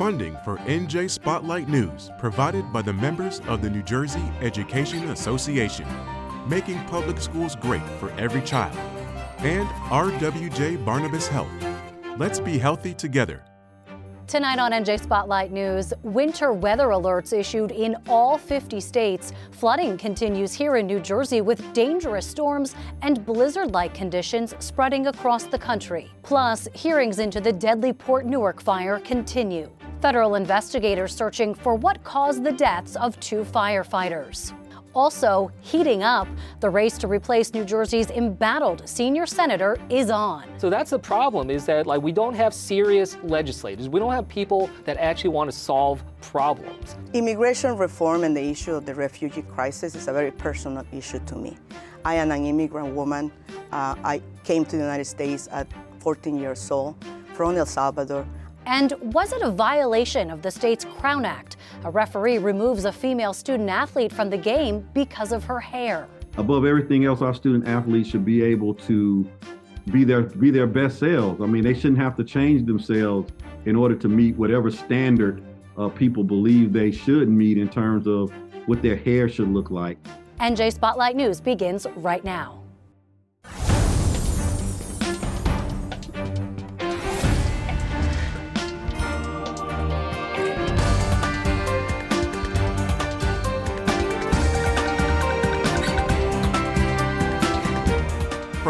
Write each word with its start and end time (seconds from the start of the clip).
Funding 0.00 0.34
for 0.46 0.56
NJ 0.60 1.10
Spotlight 1.10 1.68
News 1.68 2.10
provided 2.18 2.72
by 2.72 2.80
the 2.80 2.90
members 2.90 3.40
of 3.40 3.60
the 3.60 3.68
New 3.68 3.82
Jersey 3.82 4.22
Education 4.40 5.10
Association, 5.10 5.86
making 6.48 6.82
public 6.84 7.20
schools 7.20 7.54
great 7.54 7.86
for 7.98 8.10
every 8.12 8.40
child, 8.40 8.78
and 9.40 9.68
RWJ 9.90 10.82
Barnabas 10.86 11.28
Health. 11.28 11.52
Let's 12.16 12.40
be 12.40 12.56
healthy 12.56 12.94
together. 12.94 13.44
Tonight 14.26 14.58
on 14.58 14.72
NJ 14.72 15.00
Spotlight 15.00 15.52
News, 15.52 15.92
winter 16.02 16.54
weather 16.54 16.86
alerts 16.90 17.38
issued 17.38 17.70
in 17.70 17.94
all 18.08 18.38
50 18.38 18.80
states. 18.80 19.34
Flooding 19.50 19.98
continues 19.98 20.54
here 20.54 20.76
in 20.76 20.86
New 20.86 21.00
Jersey 21.00 21.42
with 21.42 21.74
dangerous 21.74 22.26
storms 22.26 22.74
and 23.02 23.26
blizzard 23.26 23.72
like 23.72 23.92
conditions 23.92 24.54
spreading 24.60 25.08
across 25.08 25.44
the 25.44 25.58
country. 25.58 26.10
Plus, 26.22 26.68
hearings 26.72 27.18
into 27.18 27.38
the 27.38 27.52
deadly 27.52 27.92
Port 27.92 28.24
Newark 28.24 28.62
fire 28.62 29.00
continue. 29.00 29.68
Federal 30.00 30.36
investigators 30.36 31.14
searching 31.14 31.54
for 31.54 31.74
what 31.74 32.02
caused 32.04 32.42
the 32.42 32.52
deaths 32.52 32.96
of 32.96 33.20
two 33.20 33.44
firefighters. 33.44 34.54
Also, 34.94 35.52
heating 35.60 36.02
up, 36.02 36.26
the 36.60 36.70
race 36.70 36.96
to 36.98 37.06
replace 37.06 37.52
New 37.52 37.64
Jersey's 37.64 38.10
embattled 38.10 38.88
senior 38.88 39.26
senator 39.26 39.76
is 39.90 40.10
on. 40.10 40.44
So 40.58 40.70
that's 40.70 40.90
the 40.90 40.98
problem 40.98 41.50
is 41.50 41.66
that 41.66 41.86
like 41.86 42.00
we 42.00 42.12
don't 42.12 42.34
have 42.34 42.54
serious 42.54 43.18
legislators. 43.22 43.90
We 43.90 44.00
don't 44.00 44.12
have 44.12 44.26
people 44.26 44.70
that 44.84 44.96
actually 44.96 45.30
want 45.30 45.50
to 45.50 45.56
solve 45.56 46.02
problems. 46.22 46.96
Immigration 47.12 47.76
reform 47.76 48.24
and 48.24 48.34
the 48.34 48.42
issue 48.42 48.74
of 48.74 48.86
the 48.86 48.94
refugee 48.94 49.42
crisis 49.42 49.94
is 49.94 50.08
a 50.08 50.12
very 50.12 50.32
personal 50.32 50.84
issue 50.92 51.20
to 51.26 51.36
me. 51.36 51.58
I 52.06 52.14
am 52.14 52.30
an 52.32 52.46
immigrant 52.46 52.94
woman. 52.94 53.30
Uh, 53.70 53.94
I 54.02 54.22
came 54.44 54.64
to 54.64 54.76
the 54.76 54.82
United 54.82 55.04
States 55.04 55.46
at 55.52 55.68
14 56.00 56.38
years 56.38 56.70
old 56.70 56.96
from 57.34 57.56
El 57.56 57.66
Salvador. 57.66 58.26
And 58.70 58.92
was 59.12 59.32
it 59.32 59.42
a 59.42 59.50
violation 59.50 60.30
of 60.30 60.42
the 60.42 60.50
state's 60.50 60.84
Crown 60.84 61.24
Act? 61.24 61.56
A 61.84 61.90
referee 61.90 62.38
removes 62.38 62.84
a 62.84 62.92
female 62.92 63.32
student 63.32 63.68
athlete 63.68 64.12
from 64.12 64.30
the 64.30 64.38
game 64.38 64.88
because 64.94 65.32
of 65.32 65.42
her 65.42 65.58
hair. 65.58 66.06
Above 66.36 66.64
everything 66.64 67.04
else, 67.04 67.20
our 67.20 67.34
student 67.34 67.66
athletes 67.66 68.08
should 68.08 68.24
be 68.24 68.44
able 68.44 68.72
to 68.74 69.28
be 69.90 70.04
their 70.04 70.22
be 70.22 70.52
their 70.52 70.68
best 70.68 71.00
selves. 71.00 71.40
I 71.42 71.46
mean, 71.46 71.64
they 71.64 71.74
shouldn't 71.74 71.98
have 71.98 72.16
to 72.18 72.22
change 72.22 72.64
themselves 72.64 73.32
in 73.64 73.74
order 73.74 73.96
to 73.96 74.08
meet 74.08 74.36
whatever 74.36 74.70
standard 74.70 75.42
uh, 75.76 75.88
people 75.88 76.22
believe 76.22 76.72
they 76.72 76.92
should 76.92 77.28
meet 77.28 77.58
in 77.58 77.68
terms 77.68 78.06
of 78.06 78.32
what 78.66 78.82
their 78.82 78.96
hair 78.96 79.28
should 79.28 79.48
look 79.48 79.72
like. 79.72 79.98
NJ 80.38 80.72
Spotlight 80.72 81.16
News 81.16 81.40
begins 81.40 81.88
right 81.96 82.22
now. 82.22 82.59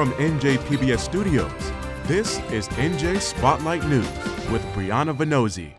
From 0.01 0.13
NJPBS 0.13 0.99
Studios, 1.01 1.73
this 2.05 2.39
is 2.53 2.67
NJ 2.69 3.21
Spotlight 3.21 3.87
News 3.87 4.09
with 4.51 4.63
Brianna 4.73 5.15
Vannozzi. 5.15 5.75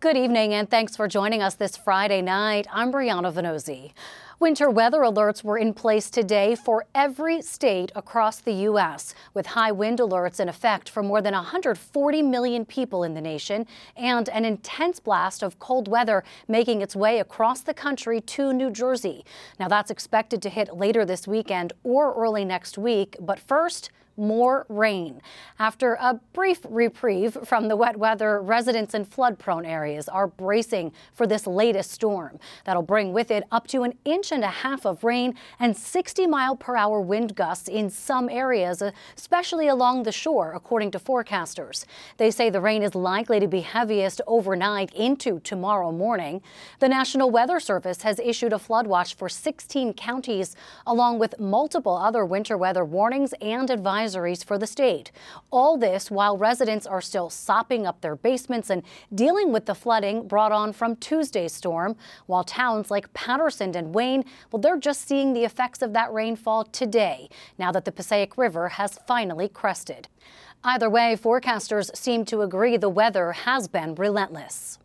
Good 0.00 0.16
evening 0.16 0.52
and 0.52 0.68
thanks 0.68 0.96
for 0.96 1.06
joining 1.06 1.42
us 1.42 1.54
this 1.54 1.76
Friday 1.76 2.22
night. 2.22 2.66
I'm 2.72 2.92
Brianna 2.92 3.32
Vannozzi. 3.32 3.92
Winter 4.38 4.70
weather 4.70 5.00
alerts 5.00 5.44
were 5.44 5.58
in 5.58 5.74
place 5.74 6.08
today 6.08 6.54
for 6.54 6.86
every 6.94 7.42
state 7.42 7.92
across 7.94 8.40
the 8.40 8.52
U.S., 8.52 9.14
with 9.34 9.46
high 9.46 9.70
wind 9.70 9.98
alerts 9.98 10.40
in 10.40 10.48
effect 10.48 10.88
for 10.88 11.02
more 11.02 11.20
than 11.20 11.34
140 11.34 12.22
million 12.22 12.64
people 12.64 13.04
in 13.04 13.14
the 13.14 13.20
nation 13.20 13.66
and 13.96 14.28
an 14.30 14.44
intense 14.44 14.98
blast 15.00 15.42
of 15.42 15.58
cold 15.58 15.86
weather 15.86 16.24
making 16.48 16.80
its 16.80 16.96
way 16.96 17.20
across 17.20 17.60
the 17.60 17.74
country 17.74 18.20
to 18.22 18.52
New 18.52 18.70
Jersey. 18.70 19.24
Now, 19.60 19.68
that's 19.68 19.90
expected 19.90 20.40
to 20.42 20.48
hit 20.48 20.76
later 20.76 21.04
this 21.04 21.28
weekend 21.28 21.74
or 21.84 22.14
early 22.14 22.44
next 22.44 22.78
week, 22.78 23.16
but 23.20 23.38
first, 23.38 23.90
more 24.16 24.66
rain. 24.68 25.20
After 25.58 25.94
a 25.94 26.20
brief 26.32 26.60
reprieve 26.68 27.36
from 27.44 27.68
the 27.68 27.76
wet 27.76 27.96
weather, 27.96 28.40
residents 28.40 28.94
in 28.94 29.04
flood 29.04 29.38
prone 29.38 29.64
areas 29.64 30.08
are 30.08 30.26
bracing 30.26 30.92
for 31.12 31.26
this 31.26 31.46
latest 31.46 31.90
storm. 31.90 32.38
That'll 32.64 32.82
bring 32.82 33.12
with 33.12 33.30
it 33.30 33.44
up 33.50 33.66
to 33.68 33.82
an 33.82 33.94
inch 34.04 34.32
and 34.32 34.44
a 34.44 34.48
half 34.48 34.84
of 34.84 35.04
rain 35.04 35.34
and 35.58 35.76
60 35.76 36.26
mile 36.26 36.56
per 36.56 36.76
hour 36.76 37.00
wind 37.00 37.34
gusts 37.34 37.68
in 37.68 37.90
some 37.90 38.28
areas, 38.28 38.82
especially 39.16 39.68
along 39.68 40.02
the 40.02 40.12
shore, 40.12 40.52
according 40.52 40.90
to 40.92 40.98
forecasters. 40.98 41.84
They 42.16 42.30
say 42.30 42.50
the 42.50 42.60
rain 42.60 42.82
is 42.82 42.94
likely 42.94 43.40
to 43.40 43.48
be 43.48 43.60
heaviest 43.60 44.20
overnight 44.26 44.92
into 44.94 45.40
tomorrow 45.40 45.92
morning. 45.92 46.42
The 46.80 46.88
National 46.88 47.30
Weather 47.30 47.60
Service 47.60 48.02
has 48.02 48.18
issued 48.18 48.52
a 48.52 48.58
flood 48.58 48.86
watch 48.86 49.14
for 49.14 49.28
16 49.28 49.94
counties, 49.94 50.56
along 50.86 51.18
with 51.18 51.38
multiple 51.38 51.96
other 51.96 52.24
winter 52.24 52.56
weather 52.56 52.84
warnings 52.84 53.32
and 53.40 53.68
advisories 53.68 54.01
advisories 54.02 54.44
for 54.44 54.58
the 54.58 54.66
state. 54.66 55.12
All 55.50 55.76
this 55.76 56.10
while 56.10 56.36
residents 56.36 56.86
are 56.86 57.00
still 57.00 57.30
sopping 57.30 57.86
up 57.86 58.00
their 58.00 58.16
basements 58.16 58.70
and 58.70 58.82
dealing 59.14 59.52
with 59.52 59.66
the 59.66 59.74
flooding 59.74 60.26
brought 60.26 60.52
on 60.52 60.72
from 60.72 60.96
Tuesday's 60.96 61.52
storm, 61.52 61.96
while 62.26 62.44
towns 62.44 62.90
like 62.90 63.12
Paterson 63.14 63.76
and 63.76 63.94
Wayne, 63.94 64.24
well, 64.50 64.60
they're 64.60 64.78
just 64.78 65.06
seeing 65.06 65.32
the 65.32 65.44
effects 65.44 65.82
of 65.82 65.92
that 65.92 66.12
rainfall 66.12 66.64
today, 66.64 67.28
now 67.58 67.72
that 67.72 67.84
the 67.84 67.92
Passaic 67.92 68.36
River 68.36 68.70
has 68.70 68.98
finally 69.06 69.48
crested. 69.48 70.08
Either 70.64 70.88
way, 70.88 71.16
forecasters 71.20 71.94
seem 71.96 72.24
to 72.24 72.42
agree 72.42 72.76
the 72.76 72.88
weather 72.88 73.32
has 73.32 73.66
been 73.66 73.94
relentless. 73.96 74.78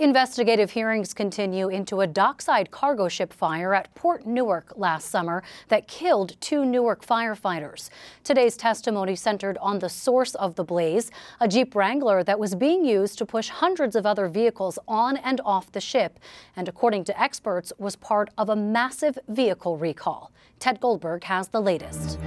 Investigative 0.00 0.70
hearings 0.70 1.12
continue 1.12 1.68
into 1.68 2.00
a 2.00 2.06
dockside 2.06 2.70
cargo 2.70 3.06
ship 3.06 3.34
fire 3.34 3.74
at 3.74 3.94
Port 3.94 4.26
Newark 4.26 4.72
last 4.76 5.10
summer 5.10 5.42
that 5.68 5.88
killed 5.88 6.40
two 6.40 6.64
Newark 6.64 7.04
firefighters. 7.04 7.90
Today's 8.24 8.56
testimony 8.56 9.14
centered 9.14 9.58
on 9.58 9.78
the 9.78 9.90
source 9.90 10.34
of 10.36 10.54
the 10.54 10.64
blaze, 10.64 11.10
a 11.38 11.46
Jeep 11.46 11.74
Wrangler 11.74 12.24
that 12.24 12.38
was 12.38 12.54
being 12.54 12.82
used 12.82 13.18
to 13.18 13.26
push 13.26 13.50
hundreds 13.50 13.94
of 13.94 14.06
other 14.06 14.26
vehicles 14.26 14.78
on 14.88 15.18
and 15.18 15.38
off 15.44 15.70
the 15.70 15.82
ship, 15.82 16.18
and 16.56 16.66
according 16.66 17.04
to 17.04 17.20
experts, 17.20 17.70
was 17.76 17.94
part 17.94 18.30
of 18.38 18.48
a 18.48 18.56
massive 18.56 19.18
vehicle 19.28 19.76
recall. 19.76 20.32
Ted 20.58 20.80
Goldberg 20.80 21.24
has 21.24 21.48
the 21.48 21.60
latest. 21.60 22.18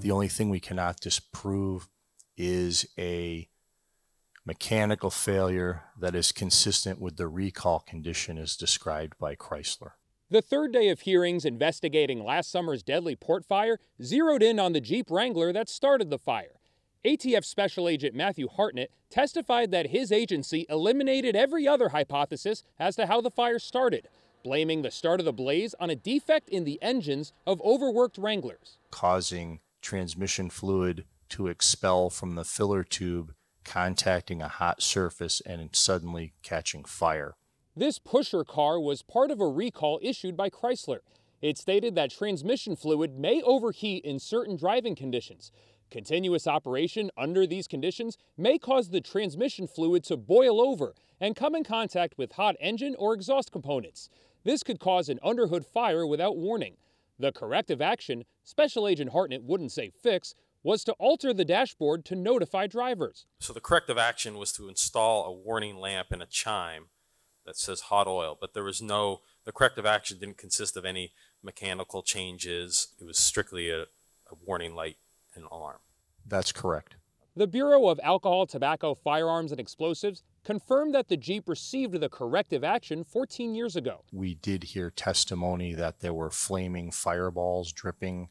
The 0.00 0.10
only 0.10 0.28
thing 0.28 0.48
we 0.48 0.60
cannot 0.60 1.00
disprove 1.00 1.86
is 2.38 2.86
a 2.98 3.46
mechanical 4.46 5.10
failure 5.10 5.84
that 5.98 6.14
is 6.14 6.32
consistent 6.32 7.00
with 7.00 7.16
the 7.16 7.28
recall 7.28 7.80
condition 7.80 8.36
as 8.36 8.56
described 8.56 9.18
by 9.18 9.34
Chrysler. 9.34 9.92
The 10.30 10.42
third 10.42 10.72
day 10.72 10.88
of 10.88 11.00
hearings 11.00 11.44
investigating 11.44 12.22
last 12.22 12.50
summer's 12.50 12.82
deadly 12.82 13.16
port 13.16 13.44
fire 13.44 13.78
zeroed 14.02 14.42
in 14.42 14.58
on 14.58 14.72
the 14.72 14.80
Jeep 14.80 15.10
Wrangler 15.10 15.52
that 15.52 15.68
started 15.68 16.10
the 16.10 16.18
fire. 16.18 16.60
ATF 17.04 17.44
Special 17.44 17.88
Agent 17.88 18.14
Matthew 18.14 18.48
Hartnett 18.48 18.90
testified 19.10 19.70
that 19.70 19.90
his 19.90 20.10
agency 20.10 20.66
eliminated 20.68 21.36
every 21.36 21.68
other 21.68 21.90
hypothesis 21.90 22.62
as 22.78 22.96
to 22.96 23.06
how 23.06 23.20
the 23.20 23.30
fire 23.30 23.58
started, 23.58 24.08
blaming 24.42 24.82
the 24.82 24.90
start 24.90 25.20
of 25.20 25.26
the 25.26 25.32
blaze 25.32 25.74
on 25.78 25.90
a 25.90 25.96
defect 25.96 26.48
in 26.48 26.64
the 26.64 26.82
engines 26.82 27.32
of 27.46 27.60
overworked 27.62 28.18
Wranglers, 28.18 28.78
causing 28.90 29.60
transmission 29.82 30.48
fluid 30.48 31.04
to 31.28 31.48
expel 31.48 32.08
from 32.08 32.34
the 32.34 32.44
filler 32.44 32.82
tube 32.82 33.34
contacting 33.64 34.42
a 34.42 34.48
hot 34.48 34.82
surface 34.82 35.40
and 35.44 35.68
suddenly 35.72 36.32
catching 36.42 36.84
fire. 36.84 37.34
This 37.76 37.98
pusher 37.98 38.44
car 38.44 38.78
was 38.78 39.02
part 39.02 39.30
of 39.30 39.40
a 39.40 39.48
recall 39.48 39.98
issued 40.02 40.36
by 40.36 40.48
Chrysler. 40.50 41.00
It 41.42 41.58
stated 41.58 41.94
that 41.94 42.10
transmission 42.10 42.76
fluid 42.76 43.18
may 43.18 43.42
overheat 43.42 44.04
in 44.04 44.18
certain 44.18 44.56
driving 44.56 44.94
conditions. 44.94 45.50
Continuous 45.90 46.46
operation 46.46 47.10
under 47.16 47.46
these 47.46 47.68
conditions 47.68 48.16
may 48.36 48.58
cause 48.58 48.90
the 48.90 49.00
transmission 49.00 49.66
fluid 49.66 50.04
to 50.04 50.16
boil 50.16 50.60
over 50.60 50.94
and 51.20 51.36
come 51.36 51.54
in 51.54 51.64
contact 51.64 52.16
with 52.16 52.32
hot 52.32 52.56
engine 52.60 52.94
or 52.98 53.14
exhaust 53.14 53.52
components. 53.52 54.08
This 54.44 54.62
could 54.62 54.80
cause 54.80 55.08
an 55.08 55.18
underhood 55.22 55.64
fire 55.64 56.06
without 56.06 56.36
warning. 56.36 56.76
The 57.18 57.32
corrective 57.32 57.80
action, 57.80 58.24
Special 58.42 58.88
Agent 58.88 59.12
Hartnett 59.12 59.44
wouldn't 59.44 59.72
say 59.72 59.90
fix, 59.90 60.34
was 60.64 60.82
to 60.82 60.92
alter 60.94 61.32
the 61.32 61.44
dashboard 61.44 62.04
to 62.06 62.16
notify 62.16 62.66
drivers. 62.66 63.26
So 63.38 63.52
the 63.52 63.60
corrective 63.60 63.98
action 63.98 64.38
was 64.38 64.50
to 64.52 64.68
install 64.68 65.26
a 65.26 65.32
warning 65.32 65.76
lamp 65.76 66.08
and 66.10 66.22
a 66.22 66.26
chime 66.26 66.86
that 67.46 67.56
says 67.56 67.82
hot 67.82 68.08
oil, 68.08 68.36
but 68.40 68.54
there 68.54 68.64
was 68.64 68.80
no, 68.80 69.20
the 69.44 69.52
corrective 69.52 69.84
action 69.84 70.18
didn't 70.18 70.38
consist 70.38 70.76
of 70.76 70.86
any 70.86 71.12
mechanical 71.42 72.02
changes. 72.02 72.88
It 72.98 73.04
was 73.04 73.18
strictly 73.18 73.70
a, 73.70 73.82
a 73.82 74.34
warning 74.44 74.74
light 74.74 74.96
and 75.34 75.44
alarm. 75.52 75.78
That's 76.26 76.50
correct. 76.50 76.96
The 77.36 77.46
Bureau 77.46 77.88
of 77.88 78.00
Alcohol, 78.02 78.46
Tobacco, 78.46 78.94
Firearms, 78.94 79.50
and 79.50 79.60
Explosives 79.60 80.22
confirmed 80.44 80.94
that 80.94 81.08
the 81.08 81.16
Jeep 81.16 81.48
received 81.48 82.00
the 82.00 82.08
corrective 82.08 82.62
action 82.62 83.02
14 83.02 83.54
years 83.54 83.74
ago. 83.74 84.04
We 84.12 84.36
did 84.36 84.62
hear 84.62 84.88
testimony 84.88 85.74
that 85.74 86.00
there 86.00 86.14
were 86.14 86.30
flaming 86.30 86.92
fireballs 86.92 87.72
dripping 87.72 88.28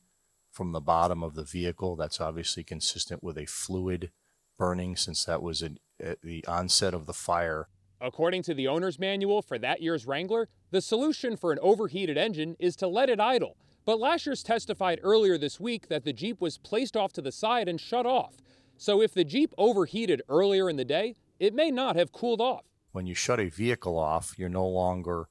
from 0.53 0.71
the 0.71 0.79
bottom 0.79 1.23
of 1.23 1.35
the 1.35 1.43
vehicle. 1.43 1.95
That's 1.95 2.21
obviously 2.21 2.63
consistent 2.63 3.23
with 3.23 3.37
a 3.37 3.45
fluid 3.45 4.11
burning 4.57 4.95
since 4.95 5.25
that 5.25 5.41
was 5.41 5.61
an, 5.61 5.79
at 5.99 6.21
the 6.21 6.45
onset 6.47 6.93
of 6.93 7.07
the 7.07 7.13
fire. 7.13 7.67
According 7.99 8.43
to 8.43 8.53
the 8.53 8.67
owner's 8.67 8.99
manual 8.99 9.41
for 9.41 9.57
that 9.57 9.81
year's 9.81 10.05
Wrangler, 10.05 10.47
the 10.71 10.81
solution 10.81 11.35
for 11.35 11.51
an 11.51 11.59
overheated 11.61 12.17
engine 12.17 12.55
is 12.59 12.75
to 12.77 12.87
let 12.87 13.09
it 13.09 13.19
idle. 13.19 13.57
But 13.85 13.99
Lashers 13.99 14.43
testified 14.43 14.99
earlier 15.03 15.37
this 15.37 15.59
week 15.59 15.87
that 15.87 16.03
the 16.03 16.13
Jeep 16.13 16.39
was 16.39 16.57
placed 16.57 16.95
off 16.95 17.11
to 17.13 17.21
the 17.21 17.31
side 17.31 17.67
and 17.67 17.81
shut 17.81 18.05
off. 18.05 18.35
So 18.77 19.01
if 19.01 19.13
the 19.13 19.23
Jeep 19.23 19.53
overheated 19.57 20.21
earlier 20.29 20.69
in 20.69 20.75
the 20.77 20.85
day, 20.85 21.15
it 21.39 21.53
may 21.53 21.71
not 21.71 21.95
have 21.95 22.11
cooled 22.11 22.41
off. 22.41 22.63
When 22.91 23.07
you 23.07 23.15
shut 23.15 23.39
a 23.39 23.49
vehicle 23.49 23.97
off, 23.97 24.35
you're 24.37 24.49
no 24.49 24.67
longer 24.67 25.27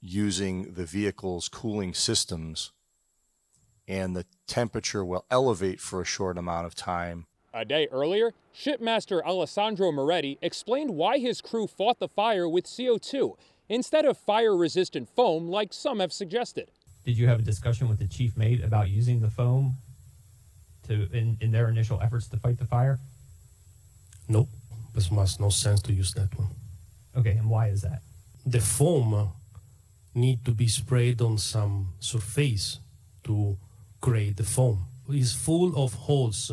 using 0.00 0.74
the 0.74 0.84
vehicle's 0.84 1.48
cooling 1.48 1.94
systems, 1.94 2.72
and 3.88 4.16
the 4.16 4.26
temperature 4.46 5.04
will 5.04 5.24
elevate 5.30 5.80
for 5.80 6.00
a 6.00 6.04
short 6.04 6.38
amount 6.38 6.66
of 6.66 6.74
time. 6.74 7.26
A 7.54 7.64
day 7.64 7.88
earlier, 7.90 8.32
shipmaster 8.54 9.24
Alessandro 9.24 9.90
Moretti 9.90 10.38
explained 10.42 10.90
why 10.90 11.18
his 11.18 11.40
crew 11.40 11.66
fought 11.66 11.98
the 11.98 12.08
fire 12.08 12.48
with 12.48 12.66
CO2 12.66 13.36
instead 13.68 14.04
of 14.04 14.18
fire 14.18 14.56
resistant 14.56 15.08
foam 15.08 15.48
like 15.48 15.72
some 15.72 16.00
have 16.00 16.12
suggested. 16.12 16.70
Did 17.04 17.16
you 17.16 17.28
have 17.28 17.38
a 17.38 17.42
discussion 17.42 17.88
with 17.88 17.98
the 17.98 18.06
chief 18.06 18.36
mate 18.36 18.62
about 18.62 18.90
using 18.90 19.20
the 19.20 19.30
foam 19.30 19.76
to 20.86 21.08
in, 21.12 21.38
in 21.40 21.52
their 21.52 21.68
initial 21.68 22.00
efforts 22.00 22.28
to 22.28 22.36
fight 22.36 22.58
the 22.58 22.66
fire? 22.66 22.98
Nope, 24.28 24.48
this 24.94 25.10
makes 25.10 25.38
no 25.38 25.48
sense 25.48 25.80
to 25.82 25.92
use 25.92 26.12
that 26.14 26.36
one. 26.38 26.48
Okay, 27.16 27.30
and 27.30 27.48
why 27.48 27.68
is 27.68 27.82
that? 27.82 28.02
The 28.44 28.60
foam 28.60 29.30
need 30.14 30.44
to 30.44 30.50
be 30.50 30.68
sprayed 30.68 31.20
on 31.22 31.38
some 31.38 31.92
surface 32.00 32.80
to 33.24 33.56
create 34.06 34.36
the 34.36 34.44
foam. 34.44 34.86
It's 35.08 35.32
full 35.32 35.74
of 35.76 35.92
holes, 35.92 36.52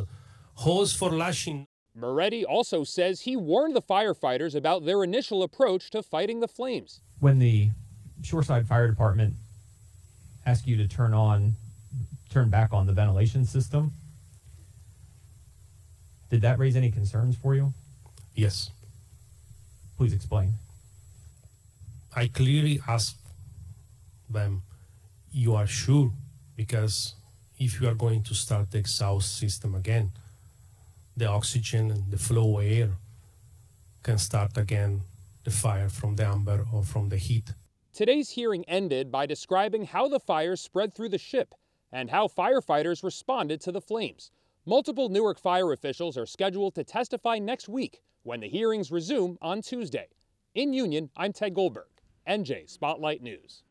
holes 0.55 0.91
for 0.91 1.11
lashing. 1.11 1.67
Moretti 1.93 2.43
also 2.43 2.83
says 2.83 3.21
he 3.21 3.35
warned 3.35 3.75
the 3.75 3.81
firefighters 3.81 4.55
about 4.55 4.85
their 4.85 5.03
initial 5.03 5.43
approach 5.43 5.91
to 5.91 6.01
fighting 6.01 6.39
the 6.39 6.47
flames. 6.47 7.01
When 7.19 7.37
the 7.37 7.69
Shoreside 8.23 8.67
Fire 8.67 8.87
Department 8.87 9.35
asked 10.47 10.65
you 10.65 10.77
to 10.77 10.87
turn 10.87 11.13
on, 11.13 11.53
turn 12.31 12.49
back 12.49 12.73
on 12.73 12.87
the 12.87 12.93
ventilation 12.93 13.45
system, 13.45 13.91
did 16.31 16.41
that 16.41 16.57
raise 16.57 16.75
any 16.75 16.89
concerns 16.89 17.35
for 17.35 17.53
you? 17.53 17.71
Yes. 18.33 18.71
Please 19.95 20.11
explain. 20.13 20.53
I 22.15 22.29
clearly 22.29 22.81
asked 22.87 23.17
them, 24.27 24.63
You 25.31 25.53
are 25.53 25.67
sure? 25.67 26.13
Because 26.55 27.13
if 27.59 27.79
you 27.79 27.87
are 27.87 27.95
going 27.95 28.23
to 28.23 28.33
start 28.33 28.71
the 28.71 28.79
exhaust 28.79 29.37
system 29.37 29.75
again, 29.75 30.11
the 31.15 31.27
oxygen 31.27 31.91
and 31.91 32.11
the 32.11 32.17
flow 32.17 32.59
of 32.59 32.65
air 32.65 32.91
can 34.01 34.17
start 34.17 34.57
again 34.57 35.01
the 35.43 35.51
fire 35.51 35.89
from 35.89 36.15
the 36.15 36.25
amber 36.25 36.65
or 36.73 36.83
from 36.83 37.09
the 37.09 37.17
heat. 37.17 37.53
Today's 37.93 38.31
hearing 38.31 38.65
ended 38.65 39.11
by 39.11 39.25
describing 39.25 39.85
how 39.85 40.07
the 40.07 40.19
fire 40.19 40.55
spread 40.55 40.95
through 40.95 41.09
the 41.09 41.17
ship 41.17 41.53
and 41.91 42.09
how 42.09 42.27
firefighters 42.27 43.03
responded 43.03 43.61
to 43.61 43.71
the 43.71 43.81
flames. 43.81 44.31
Multiple 44.65 45.09
Newark 45.09 45.39
fire 45.39 45.71
officials 45.73 46.17
are 46.17 46.25
scheduled 46.25 46.73
to 46.75 46.83
testify 46.83 47.37
next 47.37 47.69
week 47.69 48.01
when 48.23 48.39
the 48.39 48.49
hearings 48.49 48.91
resume 48.91 49.37
on 49.41 49.61
Tuesday. 49.61 50.07
In 50.55 50.73
Union, 50.73 51.09
I'm 51.15 51.33
Ted 51.33 51.53
Goldberg, 51.53 51.89
NJ 52.27 52.69
Spotlight 52.69 53.21
News. 53.21 53.63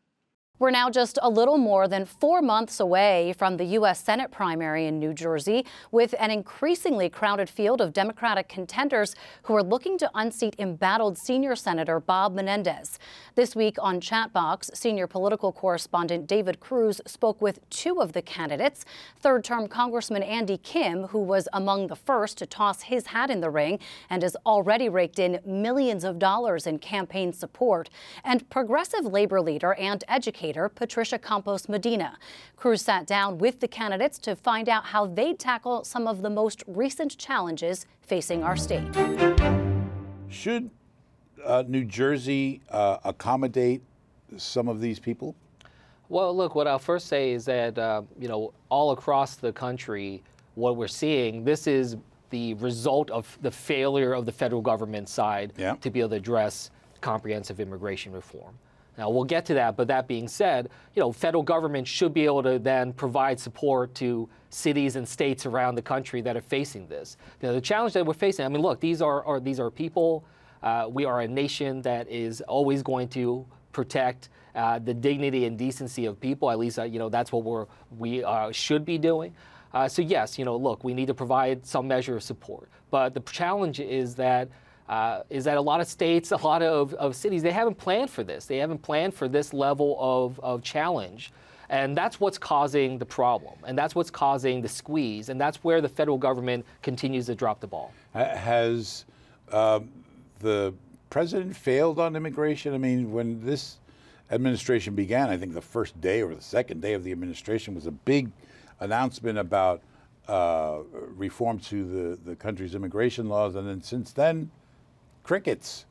We're 0.63 0.71
now 0.71 0.89
just 0.89 1.19
a 1.21 1.29
little 1.29 1.57
more 1.57 1.89
than 1.89 2.05
four 2.05 2.41
months 2.41 2.79
away 2.79 3.35
from 3.37 3.57
the 3.57 3.65
U.S. 3.65 4.01
Senate 4.01 4.31
primary 4.31 4.85
in 4.85 4.97
New 4.97 5.13
Jersey, 5.13 5.65
with 5.91 6.15
an 6.19 6.31
increasingly 6.31 7.09
crowded 7.09 7.49
field 7.49 7.81
of 7.81 7.91
Democratic 7.91 8.47
contenders 8.47 9.13
who 9.41 9.57
are 9.57 9.61
looking 9.61 9.97
to 9.97 10.09
unseat 10.15 10.55
embattled 10.59 11.17
senior 11.17 11.57
Senator 11.57 11.99
Bob 11.99 12.33
Menendez. 12.33 12.97
This 13.35 13.57
week 13.57 13.75
on 13.81 13.99
Chatbox, 13.99 14.73
senior 14.73 15.05
political 15.05 15.51
correspondent 15.51 16.27
David 16.27 16.61
Cruz 16.61 17.01
spoke 17.05 17.41
with 17.41 17.59
two 17.69 17.99
of 17.99 18.13
the 18.13 18.21
candidates 18.21 18.85
third 19.19 19.43
term 19.43 19.67
Congressman 19.67 20.23
Andy 20.23 20.57
Kim, 20.57 21.07
who 21.07 21.19
was 21.19 21.49
among 21.51 21.87
the 21.87 21.95
first 21.97 22.37
to 22.37 22.45
toss 22.45 22.83
his 22.83 23.07
hat 23.07 23.29
in 23.29 23.41
the 23.41 23.49
ring 23.49 23.79
and 24.09 24.23
has 24.23 24.37
already 24.45 24.87
raked 24.87 25.19
in 25.19 25.41
millions 25.45 26.05
of 26.05 26.19
dollars 26.19 26.65
in 26.65 26.79
campaign 26.79 27.33
support, 27.33 27.89
and 28.23 28.49
progressive 28.49 29.03
labor 29.03 29.41
leader 29.41 29.73
and 29.73 30.05
educator 30.07 30.52
Patricia 30.69 31.17
Campos 31.17 31.67
Medina. 31.67 32.17
Cruz 32.55 32.81
sat 32.81 33.07
down 33.07 33.37
with 33.37 33.59
the 33.59 33.67
candidates 33.67 34.17
to 34.19 34.35
find 34.35 34.69
out 34.69 34.85
how 34.85 35.05
they'd 35.05 35.39
tackle 35.39 35.83
some 35.83 36.07
of 36.07 36.21
the 36.21 36.29
most 36.29 36.63
recent 36.67 37.17
challenges 37.17 37.85
facing 38.01 38.43
our 38.43 38.55
state. 38.55 38.87
Should 40.29 40.69
uh, 41.43 41.63
New 41.67 41.83
Jersey 41.83 42.61
uh, 42.69 42.97
accommodate 43.03 43.81
some 44.37 44.67
of 44.67 44.79
these 44.79 44.99
people? 44.99 45.35
Well, 46.09 46.35
look, 46.35 46.55
what 46.55 46.67
I'll 46.67 46.79
first 46.79 47.07
say 47.07 47.31
is 47.31 47.45
that, 47.45 47.77
uh, 47.77 48.03
you 48.19 48.27
know, 48.27 48.53
all 48.69 48.91
across 48.91 49.35
the 49.35 49.51
country, 49.51 50.21
what 50.55 50.75
we're 50.75 50.87
seeing, 50.87 51.43
this 51.43 51.67
is 51.67 51.97
the 52.29 52.53
result 52.55 53.09
of 53.11 53.37
the 53.41 53.51
failure 53.51 54.13
of 54.13 54.25
the 54.25 54.31
federal 54.31 54.61
government 54.61 55.07
side 55.07 55.53
yeah. 55.57 55.75
to 55.75 55.89
be 55.89 55.99
able 55.99 56.09
to 56.09 56.15
address 56.15 56.71
comprehensive 57.01 57.59
immigration 57.59 58.11
reform. 58.11 58.57
Now 58.97 59.09
we'll 59.09 59.23
get 59.23 59.45
to 59.47 59.53
that, 59.55 59.75
but 59.75 59.87
that 59.87 60.07
being 60.07 60.27
said, 60.27 60.69
you 60.95 61.01
know, 61.01 61.11
federal 61.11 61.43
government 61.43 61.87
should 61.87 62.13
be 62.13 62.25
able 62.25 62.43
to 62.43 62.59
then 62.59 62.93
provide 62.93 63.39
support 63.39 63.93
to 63.95 64.29
cities 64.49 64.95
and 64.95 65.07
states 65.07 65.45
around 65.45 65.75
the 65.75 65.81
country 65.81 66.21
that 66.21 66.37
are 66.37 66.41
facing 66.41 66.87
this. 66.87 67.17
You 67.41 67.47
know, 67.47 67.53
the 67.55 67.61
challenge 67.61 67.93
that 67.93 68.05
we're 68.05 68.13
facing. 68.13 68.45
I 68.45 68.49
mean, 68.49 68.61
look, 68.61 68.79
these 68.79 69.01
are, 69.01 69.23
are 69.25 69.39
these 69.39 69.59
are 69.59 69.71
people. 69.71 70.25
Uh, 70.61 70.87
we 70.89 71.05
are 71.05 71.21
a 71.21 71.27
nation 71.27 71.81
that 71.81 72.07
is 72.07 72.41
always 72.41 72.83
going 72.83 73.09
to 73.09 73.45
protect 73.71 74.29
uh, 74.55 74.77
the 74.79 74.93
dignity 74.93 75.45
and 75.45 75.57
decency 75.57 76.05
of 76.05 76.19
people. 76.19 76.51
At 76.51 76.59
least, 76.59 76.77
uh, 76.77 76.83
you 76.83 76.99
know, 76.99 77.09
that's 77.09 77.31
what 77.31 77.43
we're 77.43 77.65
we 77.97 78.23
uh, 78.23 78.51
should 78.51 78.85
be 78.85 78.97
doing. 78.97 79.33
Uh, 79.73 79.87
so 79.87 80.03
yes, 80.03 80.37
you 80.37 80.45
know, 80.45 80.55
look, 80.55 80.83
we 80.83 80.93
need 80.93 81.07
to 81.07 81.15
provide 81.15 81.65
some 81.65 81.87
measure 81.87 82.15
of 82.15 82.23
support. 82.23 82.69
But 82.91 83.15
the 83.15 83.21
challenge 83.21 83.79
is 83.79 84.13
that 84.15 84.49
uh, 84.89 85.21
is 85.29 85.43
that 85.45 85.57
a 85.57 85.61
lot 85.61 85.81
of 85.81 85.87
states, 85.87 86.31
a 86.33 86.37
lot 86.37 86.61
of, 86.61 86.93
of 86.95 87.15
cities, 87.15 87.43
they 87.43 87.51
haven't 87.51 87.77
planned 87.77 88.09
for 88.09 88.23
this. 88.23 88.45
They 88.45 88.57
haven't 88.57 88.81
planned 88.81 89.13
for 89.13 89.27
this 89.27 89.53
level 89.53 89.97
of, 89.99 90.39
of 90.41 90.63
challenge. 90.63 91.31
And 91.69 91.97
that's 91.97 92.19
what's 92.19 92.37
causing 92.37 92.97
the 92.97 93.05
problem. 93.05 93.55
And 93.65 93.77
that's 93.77 93.95
what's 93.95 94.11
causing 94.11 94.61
the 94.61 94.67
squeeze. 94.67 95.29
And 95.29 95.39
that's 95.39 95.63
where 95.63 95.81
the 95.81 95.89
federal 95.89 96.17
government 96.17 96.65
continues 96.81 97.25
to 97.27 97.35
drop 97.35 97.59
the 97.61 97.67
ball. 97.67 97.93
Has 98.13 99.05
uh, 99.51 99.79
the 100.39 100.73
president 101.09 101.55
failed 101.55 101.99
on 101.99 102.15
immigration? 102.15 102.73
I 102.73 102.77
mean, 102.77 103.11
when 103.11 103.43
this 103.43 103.77
administration 104.29 104.93
began, 104.93 105.29
I 105.29 105.37
think 105.37 105.53
the 105.53 105.61
first 105.61 105.99
day 105.99 106.21
or 106.21 106.35
the 106.35 106.41
second 106.41 106.81
day 106.81 106.93
of 106.93 107.03
the 107.03 107.11
administration 107.11 107.73
was 107.75 107.87
a 107.87 107.91
big 107.91 108.31
announcement 108.79 109.37
about 109.37 109.81
uh, 110.27 110.79
reform 111.15 111.59
to 111.59 111.83
the, 111.85 112.29
the 112.29 112.35
country's 112.35 112.75
immigration 112.75 113.29
laws. 113.29 113.55
And 113.55 113.67
then 113.67 113.81
since 113.81 114.11
then, 114.11 114.51
crickets. 115.23 115.85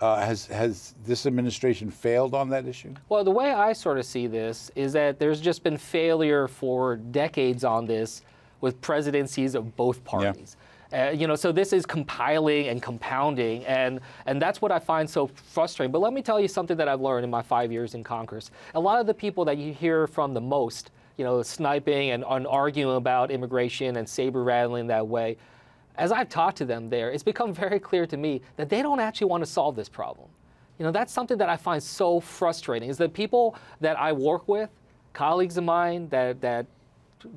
Uh, 0.00 0.24
has 0.24 0.46
has 0.46 0.94
this 1.04 1.26
administration 1.26 1.90
failed 1.90 2.32
on 2.32 2.48
that 2.50 2.66
issue? 2.66 2.94
Well, 3.08 3.24
the 3.24 3.32
way 3.32 3.50
I 3.50 3.72
sort 3.72 3.98
of 3.98 4.04
see 4.04 4.28
this 4.28 4.70
is 4.76 4.92
that 4.92 5.18
there's 5.18 5.40
just 5.40 5.64
been 5.64 5.76
failure 5.76 6.46
for 6.46 6.96
decades 6.96 7.64
on 7.64 7.84
this 7.84 8.22
with 8.60 8.80
presidencies 8.80 9.56
of 9.56 9.74
both 9.76 10.04
parties. 10.04 10.56
Yeah. 10.92 11.08
Uh, 11.08 11.10
you 11.10 11.26
know, 11.26 11.34
so 11.34 11.50
this 11.52 11.72
is 11.72 11.84
compiling 11.84 12.68
and 12.68 12.80
compounding, 12.80 13.64
and 13.66 13.98
and 14.26 14.40
that's 14.40 14.62
what 14.62 14.70
I 14.70 14.78
find 14.78 15.10
so 15.10 15.26
frustrating. 15.26 15.90
But 15.90 15.98
let 15.98 16.12
me 16.12 16.22
tell 16.22 16.40
you 16.40 16.46
something 16.46 16.76
that 16.76 16.88
I've 16.88 17.00
learned 17.00 17.24
in 17.24 17.30
my 17.30 17.42
five 17.42 17.72
years 17.72 17.94
in 17.94 18.04
Congress. 18.04 18.52
A 18.76 18.80
lot 18.80 19.00
of 19.00 19.06
the 19.08 19.14
people 19.14 19.44
that 19.46 19.58
you 19.58 19.74
hear 19.74 20.06
from 20.06 20.32
the 20.32 20.40
most, 20.40 20.92
you 21.16 21.24
know, 21.24 21.42
sniping 21.42 22.10
and, 22.10 22.24
and 22.26 22.46
arguing 22.46 22.96
about 22.96 23.32
immigration 23.32 23.96
and 23.96 24.08
saber 24.08 24.44
rattling 24.44 24.86
that 24.86 25.06
way 25.06 25.36
as 25.98 26.12
I've 26.12 26.28
talked 26.28 26.56
to 26.58 26.64
them 26.64 26.88
there, 26.88 27.10
it's 27.10 27.22
become 27.22 27.52
very 27.52 27.78
clear 27.78 28.06
to 28.06 28.16
me 28.16 28.40
that 28.56 28.68
they 28.68 28.80
don't 28.82 29.00
actually 29.00 29.26
want 29.26 29.44
to 29.44 29.50
solve 29.50 29.76
this 29.76 29.88
problem. 29.88 30.28
You 30.78 30.84
know, 30.84 30.92
that's 30.92 31.12
something 31.12 31.36
that 31.38 31.48
I 31.48 31.56
find 31.56 31.82
so 31.82 32.20
frustrating 32.20 32.88
is 32.88 32.96
that 32.98 33.12
people 33.12 33.56
that 33.80 33.98
I 33.98 34.12
work 34.12 34.46
with, 34.46 34.70
colleagues 35.12 35.56
of 35.56 35.64
mine 35.64 36.08
that, 36.10 36.40
that, 36.40 36.66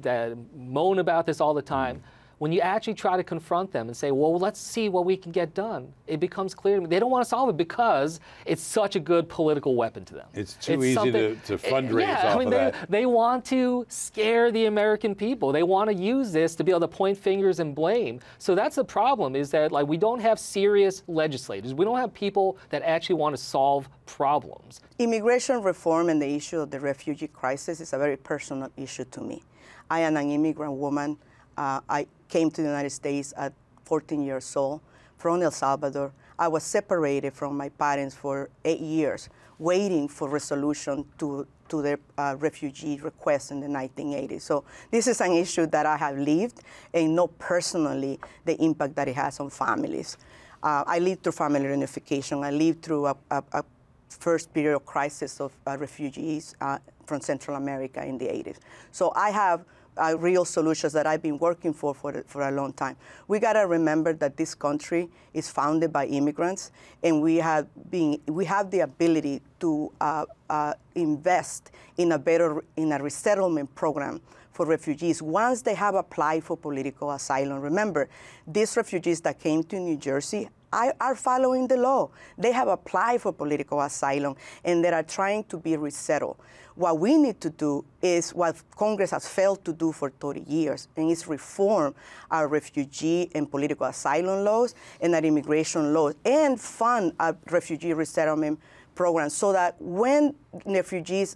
that 0.02 0.38
moan 0.56 1.00
about 1.00 1.26
this 1.26 1.42
all 1.42 1.54
the 1.54 1.62
time, 1.62 1.98
mm-hmm 1.98 2.06
when 2.42 2.52
you 2.52 2.60
actually 2.60 2.96
try 2.96 3.16
to 3.16 3.24
confront 3.24 3.72
them 3.72 3.88
and 3.88 3.96
say, 3.96 4.10
well, 4.10 4.36
let's 4.36 4.60
see 4.60 4.90
what 4.90 5.06
we 5.06 5.16
can 5.16 5.32
get 5.32 5.54
done, 5.54 5.94
it 6.08 6.20
becomes 6.20 6.56
clear 6.56 6.74
to 6.74 6.82
me 6.82 6.88
they 6.88 6.98
don't 6.98 7.12
want 7.12 7.24
to 7.24 7.30
solve 7.30 7.48
it 7.50 7.56
because 7.56 8.20
it's 8.48 8.64
such 8.64 8.96
a 8.96 9.00
good 9.00 9.30
political 9.30 9.76
weapon 9.76 10.04
to 10.06 10.16
them. 10.16 10.26
It's 10.34 10.56
too 10.56 10.82
it's 10.82 10.86
easy 10.86 11.12
to, 11.12 11.36
to 11.36 11.60
fundraise 11.60 12.08
yeah, 12.08 12.30
off 12.30 12.36
I 12.36 12.40
mean, 12.40 12.48
of 12.48 12.52
they, 12.52 12.58
that. 12.58 12.90
They 12.90 13.06
want 13.06 13.46
to 13.46 13.86
scare 13.90 14.52
the 14.52 14.66
American 14.66 15.14
people. 15.14 15.52
They 15.52 15.62
want 15.62 15.92
to 15.92 15.96
use 15.96 16.32
this 16.32 16.56
to 16.56 16.64
be 16.64 16.72
able 16.72 16.80
to 16.80 16.88
point 16.88 17.16
fingers 17.16 17.60
and 17.60 17.76
blame. 17.76 18.20
So 18.40 18.56
that's 18.56 18.76
the 18.76 18.86
problem 18.86 19.36
is 19.36 19.52
that 19.52 19.72
like 19.72 19.86
we 19.86 19.98
don't 19.98 20.20
have 20.20 20.40
serious 20.40 21.04
legislators. 21.06 21.76
We 21.76 21.86
don't 21.86 22.00
have 22.00 22.12
people 22.12 22.58
that 22.70 22.82
actually 22.82 23.18
want 23.18 23.38
to 23.38 23.42
solve 23.44 23.88
problems. 24.08 24.82
Immigration 24.98 25.62
reform 25.62 26.10
and 26.10 26.20
the 26.20 26.34
issue 26.34 26.60
of 26.60 26.72
the 26.72 26.80
refugee 26.80 27.28
crisis 27.28 27.80
is 27.80 27.94
a 27.94 28.00
very 28.00 28.18
personal 28.18 28.72
issue 28.78 29.06
to 29.12 29.22
me. 29.22 29.44
I 29.92 30.00
am 30.00 30.18
an 30.18 30.32
immigrant 30.32 30.74
woman. 30.74 31.20
Uh, 31.62 31.80
I 31.88 32.08
came 32.28 32.50
to 32.50 32.62
the 32.64 32.68
United 32.68 32.90
States 32.90 33.36
at 33.38 33.54
14 33.86 34.24
years 34.24 34.56
old 34.56 34.82
from 35.20 35.44
El 35.44 35.52
Salvador. 35.52 36.12
I 36.40 36.48
was 36.48 36.64
separated 36.64 37.34
from 37.34 37.56
my 37.56 37.70
parents 37.70 38.16
for 38.16 38.50
eight 38.66 38.80
years, 38.80 39.30
waiting 39.60 40.08
for 40.08 40.28
resolution 40.28 41.06
to, 41.20 41.46
to 41.70 41.84
their 41.84 42.00
uh, 42.18 42.36
refugee 42.40 43.00
request 43.04 43.52
in 43.52 43.60
the 43.60 43.68
1980s. 43.68 44.42
So 44.42 44.64
this 44.90 45.06
is 45.06 45.22
an 45.22 45.34
issue 45.34 45.68
that 45.68 45.86
I 45.86 45.98
have 45.98 46.18
lived 46.18 46.62
and 46.96 47.16
know 47.16 47.28
personally 47.28 48.20
the 48.44 48.60
impact 48.60 48.96
that 48.96 49.08
it 49.08 49.16
has 49.16 49.40
on 49.40 49.52
families. 49.52 50.18
Uh, 50.64 50.84
I 50.88 50.98
lived 50.98 51.22
through 51.22 51.34
family 51.34 51.66
reunification. 51.66 52.44
I 52.44 52.50
lived 52.50 52.82
through 52.82 53.06
a, 53.06 53.16
a, 53.30 53.44
a 53.52 53.64
first 54.10 54.52
period 54.52 54.78
of 54.78 54.86
crisis 54.88 55.40
of 55.40 55.52
uh, 55.68 55.78
refugees 55.78 56.56
uh, 56.60 56.80
from 57.06 57.22
Central 57.22 57.56
America 57.56 58.04
in 58.04 58.18
the 58.18 58.26
80s. 58.26 58.58
So 58.92 59.14
I 59.16 59.30
have 59.30 59.64
uh, 59.98 60.16
real 60.18 60.46
solutions 60.46 60.94
that 60.94 61.06
I've 61.06 61.22
been 61.22 61.38
working 61.38 61.74
for 61.74 61.94
for, 61.94 62.24
for 62.28 62.48
a 62.48 62.52
long 62.52 62.74
time. 62.74 62.96
We 63.28 63.40
got 63.40 63.54
to 63.54 63.62
remember 63.62 64.14
that 64.14 64.38
this 64.38 64.56
country 64.56 65.10
is 65.34 65.50
founded 65.50 65.92
by 65.92 66.06
immigrants, 66.08 66.72
and 67.04 67.22
we 67.22 67.38
have 67.38 67.68
been 67.90 68.20
we 68.28 68.46
have 68.46 68.72
the 68.72 68.82
ability 68.82 69.42
to 69.60 69.92
uh, 70.00 70.26
uh, 70.50 70.74
invest 70.96 71.72
in 71.98 72.12
a 72.14 72.20
better 72.20 72.64
in 72.76 72.92
a 72.92 73.02
resettlement 73.02 73.74
program 73.76 74.22
for 74.52 74.66
refugees 74.66 75.22
once 75.22 75.62
they 75.62 75.74
have 75.74 75.96
applied 75.96 76.44
for 76.44 76.58
political 76.58 77.12
asylum. 77.12 77.62
Remember, 77.62 78.10
these 78.46 78.76
refugees 78.76 79.22
that 79.22 79.40
came 79.40 79.64
to 79.64 79.80
New 79.80 79.98
Jersey 79.98 80.50
are 80.72 81.16
following 81.16 81.68
the 81.68 81.78
law. 81.78 82.10
They 82.38 82.52
have 82.52 82.68
applied 82.68 83.22
for 83.22 83.34
political 83.34 83.82
asylum 83.82 84.36
and 84.64 84.84
they 84.84 84.90
are 84.90 85.04
trying 85.04 85.44
to 85.46 85.58
be 85.58 85.78
resettled. 85.78 86.38
What 86.76 87.00
we 87.00 87.18
need 87.18 87.42
to 87.42 87.50
do 87.50 87.84
is 88.02 88.34
what 88.34 88.56
Congress 88.76 89.12
has 89.12 89.28
failed 89.28 89.64
to 89.66 89.74
do 89.74 89.92
for 89.92 90.10
30 90.10 90.46
years, 90.48 90.88
and 90.96 91.12
is 91.12 91.28
reform 91.28 91.94
our 92.32 92.48
refugee 92.48 93.30
and 93.36 93.52
political 93.52 93.86
asylum 93.86 94.46
laws 94.46 94.74
and 95.02 95.14
our 95.14 95.22
immigration 95.22 95.94
laws, 95.94 96.16
and 96.24 96.60
fund 96.60 97.14
a 97.20 97.36
refugee 97.50 97.94
resettlement 97.94 98.58
program 98.96 99.30
so 99.30 99.52
that 99.52 99.76
when 99.82 100.34
refugees 100.66 101.36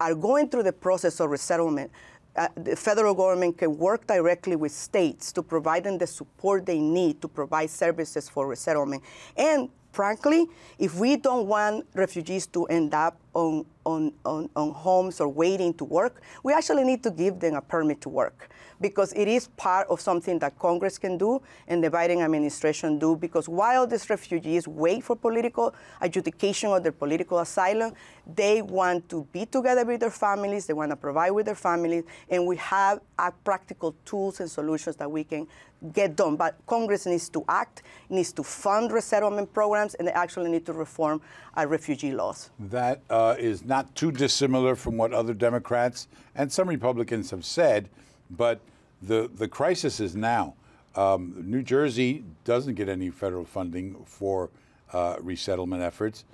are 0.00 0.14
going 0.14 0.48
through 0.48 0.64
the 0.64 0.72
process 0.72 1.20
of 1.20 1.30
resettlement, 1.30 1.90
uh, 2.36 2.48
the 2.56 2.76
federal 2.76 3.14
government 3.14 3.58
can 3.58 3.76
work 3.76 4.06
directly 4.06 4.56
with 4.56 4.72
states 4.72 5.32
to 5.32 5.42
provide 5.42 5.84
them 5.84 5.98
the 5.98 6.06
support 6.06 6.64
they 6.66 6.78
need 6.78 7.20
to 7.20 7.28
provide 7.28 7.70
services 7.70 8.28
for 8.28 8.46
resettlement. 8.46 9.02
And 9.36 9.68
frankly, 9.92 10.46
if 10.78 10.94
we 10.94 11.16
don't 11.16 11.46
want 11.46 11.86
refugees 11.94 12.46
to 12.48 12.64
end 12.66 12.94
up 12.94 13.21
on, 13.34 13.64
on, 13.84 14.12
on, 14.24 14.48
on 14.54 14.72
homes 14.72 15.20
or 15.20 15.28
waiting 15.28 15.74
to 15.74 15.84
work, 15.84 16.22
we 16.42 16.52
actually 16.52 16.84
need 16.84 17.02
to 17.02 17.10
give 17.10 17.40
them 17.40 17.54
a 17.54 17.60
permit 17.60 18.00
to 18.02 18.08
work 18.08 18.50
because 18.82 19.12
it 19.14 19.28
is 19.28 19.46
part 19.56 19.86
of 19.88 20.00
something 20.00 20.38
that 20.40 20.58
Congress 20.58 20.98
can 20.98 21.16
do 21.16 21.40
and 21.68 21.82
the 21.82 21.88
Biden 21.88 22.22
administration 22.22 22.98
do 22.98 23.16
because 23.16 23.48
while 23.48 23.86
these 23.86 24.10
refugees 24.10 24.66
wait 24.68 25.04
for 25.04 25.16
political 25.16 25.74
adjudication 26.00 26.70
of 26.70 26.82
their 26.82 26.92
political 26.92 27.38
asylum, 27.38 27.92
they 28.34 28.60
want 28.60 29.08
to 29.08 29.26
be 29.32 29.46
together 29.46 29.84
with 29.84 30.00
their 30.00 30.10
families, 30.10 30.66
they 30.66 30.74
want 30.74 30.90
to 30.90 30.96
provide 30.96 31.30
with 31.30 31.46
their 31.46 31.54
families, 31.54 32.04
and 32.28 32.46
we 32.46 32.56
have 32.56 33.00
uh, 33.18 33.30
practical 33.44 33.94
tools 34.04 34.40
and 34.40 34.50
solutions 34.50 34.96
that 34.96 35.10
we 35.10 35.24
can 35.24 35.46
get 35.92 36.14
done. 36.16 36.36
But 36.36 36.56
Congress 36.66 37.06
needs 37.06 37.28
to 37.30 37.44
act, 37.48 37.82
needs 38.08 38.32
to 38.32 38.42
fund 38.42 38.92
resettlement 38.92 39.52
programs, 39.52 39.94
and 39.94 40.06
they 40.06 40.12
actually 40.12 40.50
need 40.50 40.64
to 40.66 40.72
reform 40.72 41.20
our 41.54 41.66
refugee 41.66 42.12
laws. 42.12 42.50
That 42.58 43.00
uh, 43.10 43.21
uh, 43.22 43.36
is 43.38 43.64
not 43.64 43.94
too 43.94 44.10
dissimilar 44.10 44.74
from 44.74 44.96
what 44.96 45.12
other 45.12 45.32
Democrats 45.32 46.08
and 46.34 46.50
some 46.50 46.68
Republicans 46.68 47.30
have 47.30 47.44
said, 47.44 47.88
but 48.30 48.60
the, 49.00 49.30
the 49.36 49.46
crisis 49.46 50.00
is 50.00 50.16
now. 50.16 50.54
Um, 50.96 51.34
New 51.46 51.62
Jersey 51.62 52.24
doesn't 52.44 52.74
get 52.74 52.88
any 52.88 53.10
federal 53.10 53.44
funding 53.44 54.04
for 54.06 54.50
uh, 54.92 55.16
resettlement 55.20 55.82
efforts, 55.82 56.24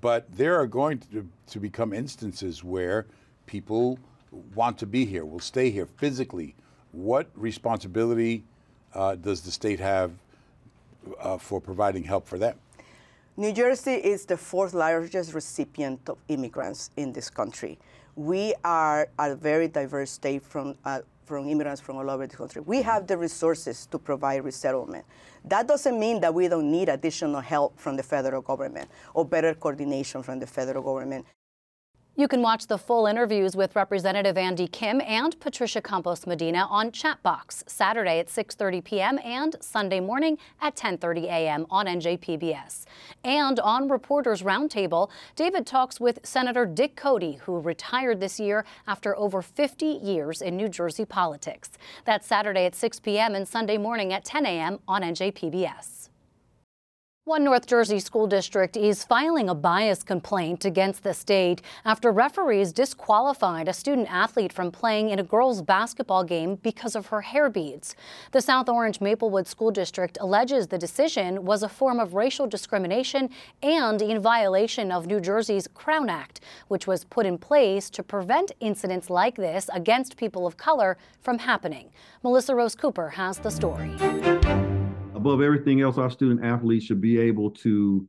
but 0.00 0.26
there 0.36 0.58
are 0.60 0.66
going 0.66 0.98
to, 1.12 1.28
to 1.46 1.60
become 1.60 1.92
instances 1.92 2.64
where 2.64 3.06
people 3.46 3.98
want 4.54 4.78
to 4.78 4.86
be 4.86 5.04
here, 5.04 5.24
will 5.24 5.40
stay 5.40 5.70
here 5.70 5.86
physically. 5.86 6.56
What 6.90 7.30
responsibility 7.36 8.42
uh, 8.94 9.14
does 9.14 9.42
the 9.42 9.52
state 9.52 9.78
have 9.78 10.10
uh, 11.20 11.38
for 11.38 11.60
providing 11.60 12.02
help 12.02 12.26
for 12.26 12.38
them? 12.38 12.58
New 13.34 13.50
Jersey 13.50 13.92
is 13.92 14.26
the 14.26 14.36
fourth 14.36 14.74
largest 14.74 15.32
recipient 15.32 16.06
of 16.06 16.18
immigrants 16.28 16.90
in 16.98 17.14
this 17.14 17.30
country. 17.30 17.78
We 18.14 18.52
are 18.62 19.08
a 19.18 19.34
very 19.34 19.68
diverse 19.68 20.10
state 20.10 20.42
from 20.44 20.74
uh, 20.84 21.00
from 21.24 21.48
immigrants 21.48 21.80
from 21.80 21.96
all 21.96 22.10
over 22.10 22.26
the 22.26 22.36
country. 22.36 22.60
We 22.60 22.82
have 22.82 23.06
the 23.06 23.16
resources 23.16 23.86
to 23.86 23.98
provide 23.98 24.44
resettlement. 24.44 25.06
That 25.46 25.66
doesn't 25.66 25.98
mean 25.98 26.20
that 26.20 26.34
we 26.34 26.46
don't 26.46 26.70
need 26.70 26.90
additional 26.90 27.40
help 27.40 27.80
from 27.80 27.96
the 27.96 28.02
federal 28.02 28.42
government 28.42 28.90
or 29.14 29.24
better 29.24 29.54
coordination 29.54 30.22
from 30.22 30.38
the 30.38 30.46
federal 30.46 30.82
government. 30.82 31.24
You 32.14 32.28
can 32.28 32.42
watch 32.42 32.66
the 32.66 32.76
full 32.76 33.06
interviews 33.06 33.56
with 33.56 33.74
Representative 33.74 34.36
Andy 34.36 34.68
Kim 34.68 35.00
and 35.00 35.38
Patricia 35.40 35.80
Campos 35.80 36.26
Medina 36.26 36.66
on 36.68 36.90
Chatbox 36.90 37.66
Saturday 37.66 38.18
at 38.18 38.26
6:30 38.26 38.84
p.m. 38.84 39.18
and 39.24 39.56
Sunday 39.60 39.98
morning 39.98 40.36
at 40.60 40.76
10:30 40.76 41.24
a.m. 41.24 41.64
on 41.70 41.86
NJPBS. 41.86 42.84
And 43.24 43.58
on 43.60 43.88
Reporters 43.88 44.42
Roundtable, 44.42 45.08
David 45.36 45.66
talks 45.66 46.00
with 46.00 46.18
Senator 46.22 46.66
Dick 46.66 46.96
Codey, 46.96 47.38
who 47.38 47.58
retired 47.58 48.20
this 48.20 48.38
year 48.38 48.66
after 48.86 49.16
over 49.16 49.40
50 49.40 49.86
years 49.86 50.42
in 50.42 50.54
New 50.54 50.68
Jersey 50.68 51.06
politics. 51.06 51.70
That's 52.04 52.26
Saturday 52.26 52.66
at 52.66 52.74
6 52.74 53.00
p.m. 53.00 53.34
and 53.34 53.48
Sunday 53.48 53.78
morning 53.78 54.12
at 54.12 54.22
10 54.26 54.44
a.m. 54.44 54.80
on 54.86 55.00
NJPBS. 55.00 56.10
One 57.24 57.44
North 57.44 57.68
Jersey 57.68 58.00
school 58.00 58.26
district 58.26 58.76
is 58.76 59.04
filing 59.04 59.48
a 59.48 59.54
bias 59.54 60.02
complaint 60.02 60.64
against 60.64 61.04
the 61.04 61.14
state 61.14 61.62
after 61.84 62.10
referees 62.10 62.72
disqualified 62.72 63.68
a 63.68 63.72
student 63.72 64.12
athlete 64.12 64.52
from 64.52 64.72
playing 64.72 65.10
in 65.10 65.20
a 65.20 65.22
girls' 65.22 65.62
basketball 65.62 66.24
game 66.24 66.56
because 66.56 66.96
of 66.96 67.06
her 67.06 67.20
hair 67.20 67.48
beads. 67.48 67.94
The 68.32 68.40
South 68.40 68.68
Orange 68.68 69.00
Maplewood 69.00 69.46
School 69.46 69.70
District 69.70 70.18
alleges 70.20 70.66
the 70.66 70.78
decision 70.78 71.44
was 71.44 71.62
a 71.62 71.68
form 71.68 72.00
of 72.00 72.14
racial 72.14 72.48
discrimination 72.48 73.30
and 73.62 74.02
in 74.02 74.20
violation 74.20 74.90
of 74.90 75.06
New 75.06 75.20
Jersey's 75.20 75.68
Crown 75.68 76.10
Act, 76.10 76.40
which 76.66 76.88
was 76.88 77.04
put 77.04 77.24
in 77.24 77.38
place 77.38 77.88
to 77.90 78.02
prevent 78.02 78.50
incidents 78.58 79.08
like 79.08 79.36
this 79.36 79.70
against 79.72 80.16
people 80.16 80.44
of 80.44 80.56
color 80.56 80.98
from 81.20 81.38
happening. 81.38 81.90
Melissa 82.24 82.52
Rose 82.52 82.74
Cooper 82.74 83.10
has 83.10 83.38
the 83.38 83.50
story 83.52 83.92
above 85.22 85.40
everything 85.40 85.80
else, 85.80 85.98
our 85.98 86.10
student 86.10 86.44
athletes 86.44 86.84
should 86.84 87.00
be 87.00 87.16
able 87.18 87.48
to 87.48 88.08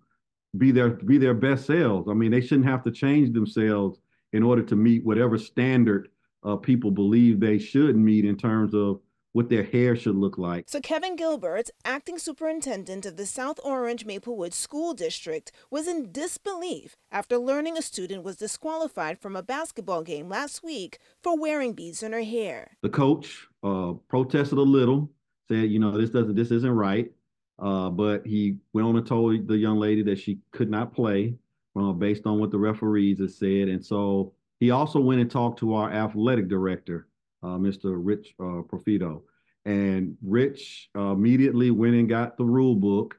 be 0.57 0.71
their 0.71 0.89
be 0.89 1.19
their 1.19 1.35
best 1.35 1.67
selves. 1.67 2.09
I 2.09 2.13
mean, 2.13 2.31
they 2.31 2.41
shouldn't 2.41 2.67
have 2.67 2.83
to 2.83 2.91
change 2.91 3.33
themselves 3.33 3.99
in 4.33 4.41
order 4.41 4.63
to 4.63 4.75
meet 4.75 5.05
whatever 5.05 5.37
standard 5.37 6.09
uh, 6.43 6.55
people 6.55 6.89
believe 6.89 7.39
they 7.39 7.59
should 7.59 7.95
meet 7.95 8.25
in 8.25 8.35
terms 8.35 8.73
of 8.73 8.99
what 9.33 9.49
their 9.49 9.63
hair 9.63 9.95
should 9.95 10.15
look 10.15 10.37
like. 10.37 10.65
So 10.67 10.79
Kevin 10.79 11.15
Gilbert, 11.15 11.69
acting 11.85 12.17
superintendent 12.17 13.05
of 13.05 13.17
the 13.17 13.25
South 13.25 13.59
Orange 13.63 14.05
Maplewood 14.05 14.53
School 14.53 14.93
District, 14.93 15.51
was 15.69 15.87
in 15.87 16.11
disbelief 16.11 16.95
after 17.11 17.37
learning 17.37 17.77
a 17.77 17.81
student 17.81 18.23
was 18.23 18.37
disqualified 18.37 19.19
from 19.19 19.35
a 19.35 19.43
basketball 19.43 20.03
game 20.03 20.29
last 20.29 20.63
week 20.63 20.99
for 21.21 21.37
wearing 21.37 21.73
beads 21.73 22.03
in 22.03 22.11
her 22.11 22.23
hair. 22.23 22.77
The 22.81 22.89
coach 22.89 23.47
uh, 23.63 23.93
protested 24.07 24.57
a 24.57 24.61
little 24.61 25.09
said, 25.47 25.69
you 25.69 25.79
know, 25.79 25.97
this 25.97 26.09
doesn't, 26.09 26.35
this 26.35 26.51
isn't 26.51 26.71
right. 26.71 27.11
Uh, 27.59 27.89
but 27.89 28.25
he 28.25 28.57
went 28.73 28.87
on 28.87 28.97
and 28.97 29.05
told 29.05 29.47
the 29.47 29.57
young 29.57 29.77
lady 29.77 30.01
that 30.03 30.19
she 30.19 30.39
could 30.51 30.69
not 30.69 30.93
play 30.93 31.35
uh, 31.79 31.91
based 31.91 32.25
on 32.25 32.39
what 32.39 32.51
the 32.51 32.57
referees 32.57 33.19
had 33.19 33.31
said. 33.31 33.67
And 33.67 33.83
so 33.83 34.33
he 34.59 34.71
also 34.71 34.99
went 34.99 35.21
and 35.21 35.29
talked 35.29 35.59
to 35.59 35.73
our 35.75 35.91
athletic 35.91 36.47
director, 36.47 37.07
uh, 37.43 37.57
Mr. 37.57 37.95
Rich 37.97 38.33
uh, 38.39 38.63
Profito. 38.63 39.21
And 39.65 40.17
Rich 40.21 40.89
immediately 40.95 41.71
went 41.71 41.95
and 41.95 42.09
got 42.09 42.37
the 42.37 42.43
rule 42.43 42.75
book. 42.75 43.15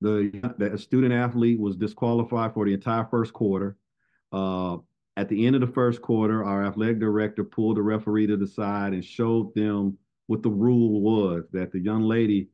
The, 0.00 0.54
the 0.58 0.78
student 0.78 1.12
athlete 1.12 1.60
was 1.60 1.76
disqualified 1.76 2.54
for 2.54 2.64
the 2.64 2.72
entire 2.72 3.04
first 3.04 3.32
quarter. 3.32 3.76
Uh, 4.32 4.78
at 5.16 5.28
the 5.28 5.46
end 5.46 5.54
of 5.54 5.60
the 5.60 5.66
first 5.66 6.00
quarter, 6.00 6.42
our 6.44 6.64
athletic 6.64 6.98
director 6.98 7.44
pulled 7.44 7.76
the 7.76 7.82
referee 7.82 8.26
to 8.28 8.36
the 8.36 8.46
side 8.46 8.94
and 8.94 9.04
showed 9.04 9.54
them 9.54 9.98
what 10.26 10.42
the 10.42 10.50
rule 10.50 11.00
was 11.00 11.44
that 11.52 11.72
the 11.72 11.80
young 11.80 12.02
lady 12.02 12.48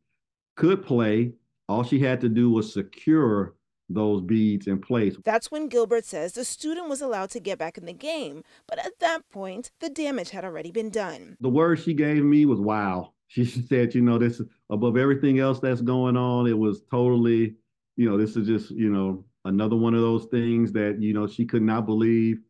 could 0.57 0.85
play. 0.85 1.33
All 1.69 1.85
she 1.85 1.99
had 1.99 2.21
to 2.23 2.29
do 2.29 2.51
was 2.51 2.73
secure 2.73 3.55
those 3.89 4.21
beads 4.23 4.67
in 4.67 4.81
place. 4.81 5.17
That's 5.25 5.51
when 5.51 5.69
Gilbert 5.69 6.05
says 6.05 6.33
the 6.33 6.45
student 6.45 6.89
was 6.89 7.01
allowed 7.01 7.31
to 7.31 7.41
get 7.41 7.59
back 7.59 7.79
in 7.79 7.87
the 7.87 7.93
game, 7.93 8.43
but 8.67 8.79
at 8.79 8.99
that 9.01 9.29
point, 9.31 9.71
the 9.81 9.89
damage 9.89 10.31
had 10.31 10.45
already 10.45 10.71
been 10.71 10.91
done. 10.91 11.37
The 11.41 11.49
word 11.49 11.79
she 11.81 11.95
gave 11.95 12.23
me 12.25 12.47
was 12.47 12.61
wow. 12.61 13.13
She 13.31 13.45
said, 13.45 13.95
you 13.95 14.01
know, 14.01 14.17
this 14.17 14.41
above 14.71 14.97
everything 14.97 15.39
else 15.39 15.61
that's 15.61 15.83
going 15.83 16.17
on, 16.17 16.47
it 16.47 16.57
was 16.57 16.81
totally, 16.91 17.57
you 17.97 18.09
know, 18.09 18.17
this 18.17 18.37
is 18.37 18.47
just, 18.47 18.71
you 18.71 18.89
know, 18.89 19.23
another 19.45 19.77
one 19.77 19.95
of 19.95 20.01
those 20.01 20.25
things 20.31 20.73
that, 20.73 20.99
you 20.99 21.13
know, 21.13 21.27
she 21.27 21.45
could 21.45 21.61
not 21.61 21.85
believe 21.85 22.41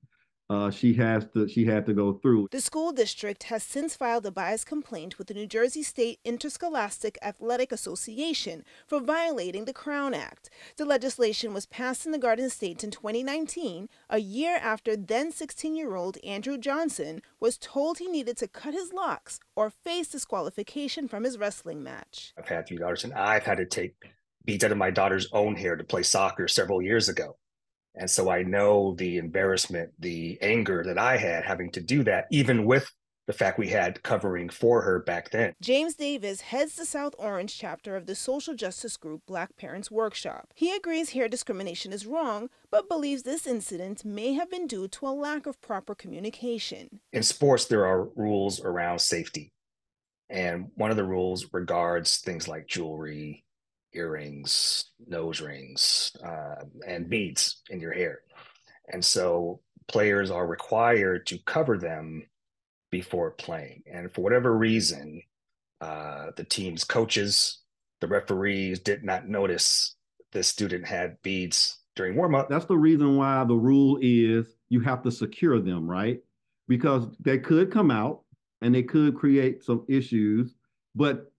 uh, 0.51 0.71
she 0.71 0.95
has 0.95 1.27
to 1.35 1.47
she 1.47 1.65
had 1.65 1.85
to 1.87 1.93
go 1.93 2.15
through. 2.15 2.49
The 2.51 2.61
school 2.61 2.93
district 2.93 3.45
has 3.45 3.63
since 3.63 3.95
filed 3.95 4.25
a 4.25 4.31
bias 4.31 4.65
complaint 4.65 5.19
with 5.19 5.27
the 5.27 5.35
New 5.35 5.47
Jersey 5.47 5.83
State 5.83 6.21
Interscholastic 6.25 7.19
Athletic 7.23 7.71
Association 7.71 8.65
for 8.87 9.01
violating 9.01 9.67
the 9.67 9.73
Crown 9.73 10.15
Act. 10.15 10.49
The 10.77 10.85
legislation 10.85 11.53
was 11.53 11.67
passed 11.67 12.07
in 12.07 12.13
the 12.13 12.19
Garden 12.19 12.49
State 12.49 12.83
in 12.83 12.91
2019, 12.91 13.89
a 14.09 14.19
year 14.19 14.57
after 14.57 14.97
then 14.97 15.33
16-year-old 15.33 16.17
Andrew 16.25 16.57
Johnson 16.57 17.21
was 17.41 17.59
told 17.59 17.99
he 17.99 18.09
needed 18.09 18.37
to 18.39 18.49
cut 18.49 18.75
his 18.75 18.93
locks 18.93 19.39
or 19.55 19.71
face 19.71 20.09
disqualification 20.09 21.09
from 21.09 21.25
his 21.25 21.39
wrestling 21.39 21.83
match. 21.83 22.33
I've 22.39 22.49
had 22.49 22.67
three 22.67 22.79
daughters, 22.79 23.05
and 23.05 23.13
I've 23.13 23.45
had 23.45 23.59
to 23.59 23.67
take 23.67 23.95
beads 24.45 24.65
out 24.65 24.73
of 24.73 24.79
my 24.79 24.91
daughter's 24.91 25.29
own 25.33 25.57
hair 25.57 25.77
to 25.77 25.85
play 25.85 26.03
soccer 26.03 26.49
several 26.49 26.81
years 26.81 27.09
ago. 27.09 27.37
And 27.99 28.11
so 28.11 28.31
I 28.31 28.43
know 28.43 28.95
the 28.97 29.19
embarrassment, 29.19 29.91
the 29.99 30.39
anger 30.41 30.85
that 30.85 30.99
I 30.99 31.17
had 31.17 31.45
having 31.45 31.71
to 31.73 31.81
do 31.81 32.05
that, 32.05 32.27
even 32.31 32.65
with 32.65 32.91
the 33.27 33.33
fact 33.35 33.59
we 33.59 33.69
had 33.69 34.03
covering 34.03 34.49
for 34.49 34.81
her 34.81 35.01
back 35.01 35.31
then. 35.31 35.53
James 35.61 35.95
Davis 35.95 36.41
heads 36.41 36.77
the 36.77 36.87
South 36.87 37.15
Orange 37.19 37.59
chapter 37.59 37.95
of 37.95 38.07
the 38.07 38.15
social 38.15 38.55
justice 38.55 38.97
group 38.97 39.21
Black 39.27 39.55
Parents 39.57 39.91
Workshop. 39.91 40.49
He 40.55 40.75
agrees 40.75 41.11
hair 41.11 41.29
discrimination 41.29 41.93
is 41.93 42.07
wrong, 42.07 42.49
but 42.71 42.89
believes 42.89 43.25
this 43.25 43.47
incident 43.47 44.03
may 44.03 44.33
have 44.33 44.51
been 44.51 44.67
due 44.67 44.89
to 44.89 45.07
a 45.07 45.11
lack 45.11 45.47
of 45.47 45.61
proper 45.61 45.95
communication. 45.95 47.01
In 47.13 47.23
sports, 47.23 47.67
there 47.67 47.85
are 47.85 48.09
rules 48.17 48.61
around 48.61 49.01
safety. 49.01 49.53
And 50.31 50.71
one 50.75 50.91
of 50.91 50.97
the 50.97 51.05
rules 51.05 51.53
regards 51.53 52.19
things 52.19 52.49
like 52.49 52.67
jewelry, 52.67 53.45
earrings, 53.93 54.87
nose 55.07 55.41
rings, 55.41 56.13
uh, 56.25 56.65
and 56.87 57.09
beads 57.09 57.63
in 57.71 57.81
your 57.81 57.93
hair. 57.93 58.21
And 58.93 59.05
so 59.05 59.61
players 59.87 60.31
are 60.31 60.47
required 60.47 61.27
to 61.27 61.39
cover 61.39 61.79
them 61.79 62.27
before 62.91 63.33
playing. 63.33 63.83
And 63.91 64.13
for 64.13 64.23
whatever 64.23 64.57
reason, 64.57 65.23
uh, 65.81 66.27
the 66.37 66.45
team's 66.45 66.85
coaches, 66.85 67.59
the 68.01 68.07
referees 68.07 68.81
did 68.81 69.05
not 69.05 69.29
notice 69.29 69.97
the 70.33 70.43
student 70.43 70.87
had 70.87 71.21
beads 71.23 71.79
during 71.97 72.15
warmup. 72.15 72.49
That's 72.49 72.67
the 72.67 72.77
reason 72.77 73.17
why 73.17 73.45
the 73.45 73.55
rule 73.55 73.99
is 74.01 74.47
you 74.69 74.81
have 74.81 75.03
to 75.03 75.11
secure 75.11 75.61
them, 75.61 75.89
right? 75.89 76.21
Because 76.69 77.07
they 77.21 77.39
could 77.39 77.73
come 77.73 77.91
out 77.91 78.23
and 78.61 78.75
they 78.75 78.83
could 78.83 79.15
create 79.15 79.65
some 79.65 79.85
issues, 79.89 80.55
but 80.95 81.33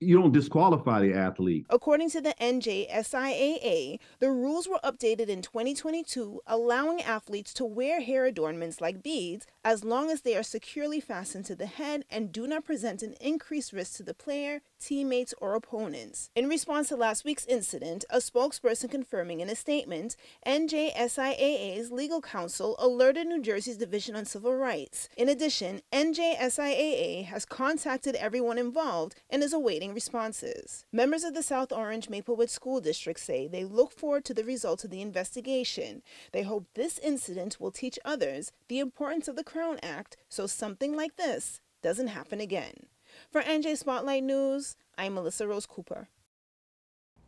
you 0.00 0.20
don't 0.20 0.32
disqualify 0.32 1.00
the 1.00 1.14
athlete. 1.14 1.66
According 1.70 2.10
to 2.10 2.20
the 2.20 2.34
NJSIAA, 2.40 3.98
the 4.18 4.30
rules 4.30 4.68
were 4.68 4.80
updated 4.84 5.28
in 5.28 5.42
2022, 5.42 6.40
allowing 6.46 7.02
athletes 7.02 7.54
to 7.54 7.64
wear 7.64 8.00
hair 8.00 8.26
adornments 8.26 8.80
like 8.80 9.02
beads 9.02 9.46
as 9.64 9.84
long 9.84 10.10
as 10.10 10.22
they 10.22 10.36
are 10.36 10.42
securely 10.42 11.00
fastened 11.00 11.44
to 11.46 11.56
the 11.56 11.66
head 11.66 12.04
and 12.10 12.32
do 12.32 12.46
not 12.46 12.64
present 12.64 13.02
an 13.02 13.14
increased 13.20 13.72
risk 13.72 13.96
to 13.96 14.02
the 14.02 14.14
player, 14.14 14.60
teammates, 14.86 15.34
or 15.40 15.54
opponents. 15.54 16.30
In 16.34 16.48
response 16.48 16.88
to 16.88 16.96
last 16.96 17.24
week's 17.24 17.46
incident, 17.46 18.04
a 18.10 18.18
spokesperson 18.18 18.90
confirming 18.90 19.40
in 19.40 19.48
a 19.48 19.56
statement, 19.56 20.16
NJSIAA's 20.46 21.90
legal 21.90 22.20
counsel 22.20 22.76
alerted 22.78 23.26
New 23.26 23.42
Jersey's 23.42 23.76
Division 23.76 24.14
on 24.14 24.24
Civil 24.24 24.54
Rights. 24.54 25.08
In 25.16 25.28
addition, 25.28 25.82
NJSIAA 25.92 27.24
has 27.24 27.44
contacted 27.44 28.14
everyone 28.16 28.58
involved 28.58 29.14
and 29.30 29.42
is 29.42 29.52
awaiting 29.52 29.94
responses. 29.94 30.84
Members 30.92 31.24
of 31.24 31.34
the 31.34 31.42
South 31.42 31.72
Orange 31.72 32.08
Maplewood 32.08 32.50
School 32.50 32.80
District 32.80 33.18
say 33.18 33.46
they 33.46 33.64
look 33.64 33.92
forward 33.92 34.24
to 34.26 34.34
the 34.34 34.44
results 34.44 34.84
of 34.84 34.90
the 34.90 35.02
investigation. 35.02 36.02
They 36.32 36.42
hope 36.42 36.66
this 36.74 36.98
incident 36.98 37.58
will 37.58 37.70
teach 37.70 37.98
others 38.04 38.52
the 38.68 38.78
importance 38.78 39.28
of 39.28 39.36
the 39.36 39.44
Crown 39.44 39.78
Act 39.82 40.16
so 40.28 40.46
something 40.46 40.96
like 40.96 41.16
this 41.16 41.60
doesn't 41.82 42.08
happen 42.08 42.40
again. 42.40 42.86
For 43.30 43.42
NJ 43.42 43.76
Spotlight 43.76 44.24
News, 44.24 44.76
I'm 44.96 45.14
Melissa 45.14 45.46
Rose 45.46 45.66
Cooper. 45.66 46.08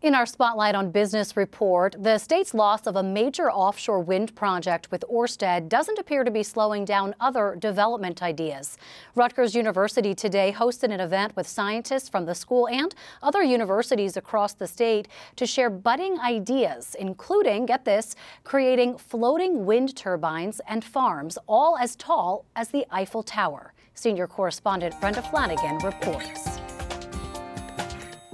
In 0.02 0.14
our 0.14 0.26
Spotlight 0.26 0.75
on 0.75 0.90
Business 0.90 1.38
report, 1.38 1.97
the 1.99 2.19
state's 2.19 2.52
loss 2.52 2.87
of 2.87 2.96
a 2.96 3.03
major 3.03 3.51
offshore 3.51 4.01
wind 4.01 4.35
project 4.37 4.90
with 4.90 5.03
Orsted 5.11 5.70
doesn't 5.70 5.99
appear 5.99 6.22
to 6.22 6.31
be 6.31 6.42
slowing 6.42 6.85
down 6.85 7.14
other 7.18 7.57
development 7.59 8.22
ideas. 8.22 8.77
Rutgers 9.14 9.55
University 9.55 10.14
today 10.14 10.55
hosted 10.55 10.92
an 10.92 11.01
event 11.01 11.35
with 11.35 11.49
scientists 11.49 12.11
from 12.11 12.27
the 12.27 12.35
school 12.35 12.68
and 12.68 12.94
other 13.22 13.42
universities 13.42 14.18
across 14.18 14.53
the 14.53 14.66
state 14.66 15.09
to 15.35 15.46
share 15.46 15.70
budding 15.70 16.20
ideas, 16.20 16.94
including, 16.99 17.64
get 17.64 17.87
this, 17.87 18.14
creating 18.44 18.99
floating 18.99 19.64
wind 19.64 19.96
turbines 19.96 20.61
and 20.68 20.85
farms, 20.85 21.38
all 21.46 21.79
as 21.79 21.96
tall 21.96 22.44
as 22.55 22.68
the 22.68 22.85
Eiffel 22.90 23.22
Tower. 23.22 23.72
Senior 23.96 24.26
correspondent 24.26 25.00
Brenda 25.00 25.22
Flanagan 25.22 25.78
reports. 25.78 26.65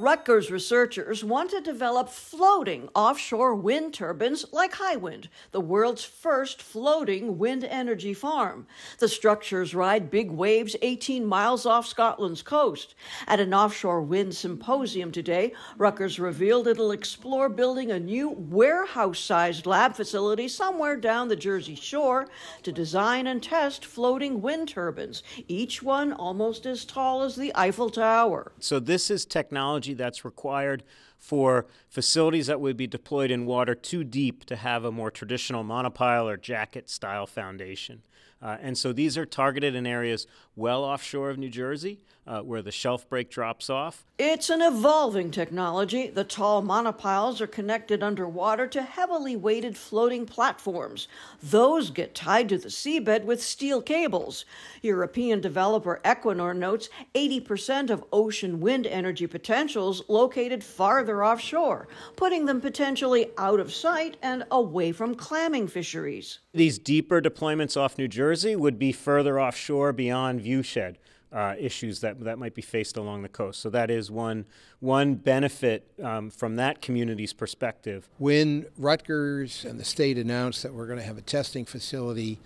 Rutgers 0.03 0.51
researchers 0.51 1.23
want 1.23 1.51
to 1.51 1.61
develop 1.61 2.09
floating 2.09 2.89
offshore 2.93 3.55
wind 3.55 3.95
turbines 3.95 4.45
like 4.51 4.73
Hywind, 4.73 5.29
the 5.53 5.61
world's 5.61 6.03
first 6.03 6.61
floating 6.61 7.39
wind 7.39 7.63
energy 7.63 8.13
farm. 8.13 8.67
The 8.99 9.07
structures 9.07 9.77
ride 9.77 10.11
big 10.11 10.33
waves 10.33 10.75
18 10.83 11.25
miles 11.25 11.67
off 11.67 11.87
Scotland's 11.87 12.43
coast. 12.43 12.97
At 13.29 13.39
an 13.39 13.55
offshore 13.55 14.03
wind 14.03 14.35
symposium 14.35 15.13
today, 15.13 15.53
Rutgers 15.79 16.19
revealed 16.19 16.67
it'll 16.67 16.91
explore 16.91 17.49
building 17.49 17.93
a 17.93 18.01
new 18.01 18.31
warehouse 18.31 19.21
sized 19.21 19.67
lab 19.67 19.95
facility 19.95 20.49
somewhere 20.49 20.97
down 20.97 21.29
the 21.29 21.37
Jersey 21.37 21.77
shore 21.77 22.27
to 22.65 22.73
design 22.73 23.29
and 23.29 23.41
test 23.41 23.85
floating 23.85 24.43
wind 24.43 24.69
turbines, 24.69 25.23
each 25.47 25.81
one 25.81 26.13
almost 26.13 26.67
as 26.67 26.85
tall 26.85 27.23
as 27.23 27.37
the 27.37 27.53
Eiffel 27.55 27.89
Tower. 27.89 28.51
So, 28.59 28.81
this 28.81 29.09
is 29.09 29.25
technology 29.25 29.92
that's 29.95 30.25
required 30.25 30.83
for 31.19 31.67
facilities 31.89 32.47
that 32.47 32.61
would 32.61 32.77
be 32.77 32.87
deployed 32.87 33.31
in 33.31 33.47
water 33.47 33.75
too 33.75 34.05
deep 34.05 34.45
to 34.47 34.57
have 34.57 34.85
a 34.85 34.93
more 34.93 35.11
traditional 35.11 35.65
monopile 35.65 36.25
or 36.25 36.37
jacket 36.37 36.91
style 36.91 37.27
foundation. 37.27 38.03
Uh, 38.43 38.57
and 38.61 38.77
so 38.77 38.93
these 38.93 39.17
are 39.17 39.25
targeted 39.25 39.75
in 39.75 39.87
areas 39.87 40.27
well 40.57 40.85
offshore 40.85 41.31
of 41.31 41.39
New 41.39 41.49
Jersey, 41.49 42.01
uh, 42.27 42.41
where 42.41 42.63
the 42.63 42.71
shelf 42.71 43.09
break 43.09 43.31
drops 43.31 43.69
off. 43.69 44.05
It's 44.19 44.51
an 44.51 44.63
evolving 44.63 45.31
technology. 45.31 46.09
The 46.09 46.23
tall 46.23 46.63
monopiles 46.63 47.41
are 47.41 47.47
connected 47.47 48.03
underwater 48.03 48.67
to 48.69 48.83
heavily 48.83 49.35
weighted 49.35 49.77
floating 49.77 50.27
platforms. 50.27 51.09
Those 51.43 51.91
get 51.91 52.15
tied 52.15 52.49
to 52.51 52.59
the 52.59 52.69
seabed 52.69 53.25
with 53.25 53.43
steel 53.43 53.83
cables. 53.83 54.45
European 54.83 55.41
developer 55.41 56.01
Equinor 56.05 56.57
notes 56.57 56.89
80% 57.15 57.91
of 57.91 58.05
ocean 58.13 58.61
wind 58.61 58.87
energy 58.87 59.27
potentials 59.27 60.03
located 60.09 60.63
farther 60.63 61.25
offshore, 61.25 61.89
putting 62.15 62.47
them 62.47 62.61
potentially 62.61 63.31
out 63.39 63.59
of 63.59 63.73
sight 63.73 64.17
and 64.23 64.45
away 64.51 64.93
from 64.93 65.15
clamming 65.15 65.67
fisheries. 65.67 66.39
These 66.55 66.79
deeper 66.79 67.21
deployments 67.21 67.77
off 67.77 67.99
New 67.99 68.09
Jersey 68.09 68.55
would 68.55 68.79
be 68.79 68.93
further 68.93 69.41
offshore 69.41 69.93
beyond 69.93 70.42
viewshed 70.43 70.97
uh, 71.33 71.55
issues 71.59 72.01
that 72.01 72.21
that 72.21 72.39
might 72.39 72.55
be 72.55 72.63
faced 72.63 72.97
along 72.97 73.23
the 73.23 73.29
coast. 73.29 73.61
So 73.61 73.71
that 73.71 73.91
is 73.91 74.11
one 74.11 74.45
one 74.81 75.15
benefit 75.15 75.87
um, 76.03 76.31
from 76.31 76.57
that 76.57 76.83
community's 76.83 77.33
perspective. 77.33 78.09
When 78.19 78.67
Rutgers 78.77 79.65
and 79.65 79.81
the 79.81 79.85
state 79.85 80.19
announced 80.19 80.63
that 80.63 80.75
we're 80.75 80.87
going 80.87 80.99
to 80.99 81.05
have 81.05 81.19
a 81.19 81.23
testing 81.23 81.65
facility 81.65 82.39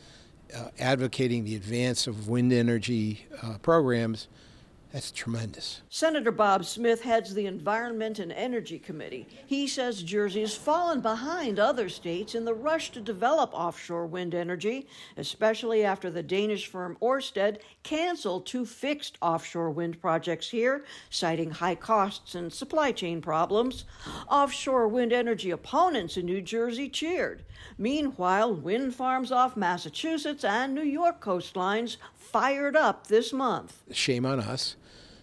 uh, 0.54 0.68
advocating 0.78 1.44
the 1.44 1.56
advance 1.56 2.06
of 2.06 2.28
wind 2.28 2.52
energy 2.52 3.26
uh, 3.42 3.59
programs, 3.59 4.28
that's 4.96 5.11
tremendous. 5.11 5.82
Senator 5.90 6.32
Bob 6.32 6.64
Smith 6.64 7.02
heads 7.02 7.35
the 7.35 7.44
Environment 7.44 8.18
and 8.18 8.32
Energy 8.32 8.78
Committee. 8.78 9.26
He 9.44 9.66
says 9.66 10.02
Jersey 10.02 10.40
has 10.40 10.56
fallen 10.56 11.02
behind 11.02 11.59
other 11.59 11.90
states 11.90 12.35
in 12.35 12.46
the 12.46 12.54
rush 12.54 12.92
to 12.92 13.02
develop 13.02 13.50
offshore 13.52 14.06
wind 14.06 14.35
energy, 14.35 14.88
especially 15.18 15.85
after 15.85 16.11
the 16.11 16.22
Danish 16.22 16.68
firm 16.68 16.96
Orsted 17.02 17.59
canceled 17.82 18.46
two 18.46 18.64
fixed 18.64 19.18
offshore 19.20 19.70
wind 19.70 20.00
projects 20.00 20.48
here, 20.48 20.87
citing 21.11 21.50
high 21.50 21.74
costs 21.74 22.35
and 22.35 22.50
supply 22.50 22.90
chain 22.90 23.20
problems. 23.20 23.85
Offshore 24.30 24.88
wind 24.88 25.12
energy 25.12 25.50
opponents 25.50 26.16
in 26.16 26.24
New 26.24 26.40
Jersey 26.40 26.88
cheered. 26.88 27.44
Meanwhile, 27.76 28.54
wind 28.54 28.94
farms 28.94 29.30
off 29.30 29.59
Massachusetts 29.59 30.42
and 30.42 30.74
New 30.74 30.80
York 30.80 31.20
coastlines 31.20 31.98
fired 32.14 32.76
up 32.76 33.09
this 33.09 33.30
month. 33.30 33.82
Shame 33.92 34.24
on 34.24 34.40
us. 34.40 34.76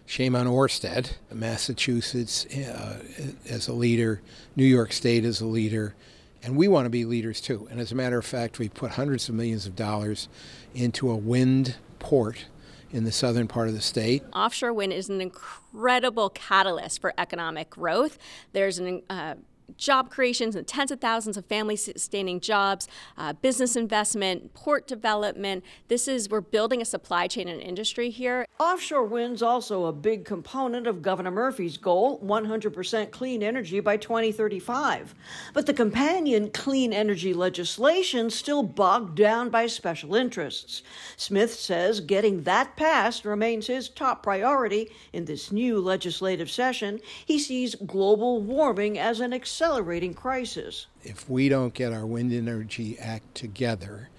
Shame 0.06 0.36
on 0.36 0.48
Orsted, 0.48 1.14
Massachusetts 1.32 2.46
uh, 2.46 3.02
as 3.50 3.68
a 3.68 3.74
leader, 3.74 4.22
New 4.56 4.66
York 4.66 4.92
State 4.92 5.24
as 5.24 5.42
a 5.42 5.46
leader, 5.46 5.96
and 6.44 6.58
we 6.58 6.68
want 6.68 6.86
to 6.86 6.90
be 6.90 7.06
leaders 7.06 7.40
too. 7.40 7.68
And 7.72 7.80
as 7.80 7.92
a 7.92 7.96
matter 7.96 8.18
of 8.18 8.26
fact, 8.26 8.60
we 8.60 8.70
put 8.70 8.92
hundreds 8.92 9.30
of 9.30 9.36
millions 9.36 9.66
of 9.66 9.76
dollars 9.76 10.28
into 10.76 11.10
a 11.10 11.16
wind 11.16 11.76
port 12.00 12.46
in 12.92 13.06
the 13.06 13.12
southern 13.12 13.48
part 13.48 13.70
of 13.70 13.74
the 13.74 13.82
state. 13.82 14.24
Offshore 14.34 14.74
wind 14.74 14.94
is 14.94 15.10
an 15.10 15.20
incredible 15.20 16.30
catalyst 16.30 17.02
for 17.02 17.14
economic 17.18 17.70
growth. 17.70 18.18
There's 18.52 18.78
an 18.78 19.02
uh, 19.10 19.36
job 19.78 20.10
creations 20.10 20.56
and 20.56 20.68
tens 20.68 20.92
of 20.92 21.00
thousands 21.00 21.38
of 21.38 21.46
family 21.46 21.76
sustaining 21.76 22.40
jobs, 22.40 22.88
uh, 23.18 23.34
business 23.34 23.76
investment, 23.76 24.54
port 24.54 24.88
development. 24.88 25.64
This 25.88 26.08
is, 26.08 26.30
we're 26.30 26.42
building 26.42 26.82
a 26.82 26.86
supply 26.86 27.28
chain 27.28 27.48
and 27.48 27.62
industry 27.62 28.10
here. 28.10 28.46
Offshore 28.60 29.06
wind's 29.06 29.42
also 29.42 29.86
a 29.86 29.94
big 29.94 30.26
component 30.26 30.88
of 30.88 31.02
Governor 31.02 31.32
Murphy's 31.32 31.78
goal 31.78 32.20
100% 32.20 33.12
clean 33.12 33.44
energy 33.44 33.80
by 33.80 33.98
2035. 33.98 35.16
But 35.54 35.66
the 35.66 35.74
companion 35.74 36.50
clean 36.52 36.94
energy 36.94 37.34
legislation 37.34 38.30
still 38.30 38.64
bogged 38.64 39.16
down 39.16 39.50
by 39.50 39.68
special 39.68 40.16
interests. 40.16 40.84
Smith 41.18 41.54
says 41.54 42.00
getting 42.00 42.44
that 42.44 42.76
passed 42.76 43.26
remains 43.26 43.68
his 43.68 43.90
top 43.90 44.24
priority 44.24 44.90
in 45.14 45.26
this 45.26 45.52
new 45.52 45.80
legislative 45.80 46.50
session. 46.50 47.00
He 47.26 47.40
sees 47.40 47.76
global 47.76 48.42
warming 48.42 48.98
as 48.98 49.20
an 49.20 49.34
accelerating 49.54 50.16
crisis. 50.16 50.88
If 51.04 51.30
we 51.30 51.48
don't 51.48 51.76
get 51.76 51.94
our 51.94 52.08
Wind 52.08 52.34
Energy 52.34 52.98
Act 52.98 53.36
together, 53.36 54.10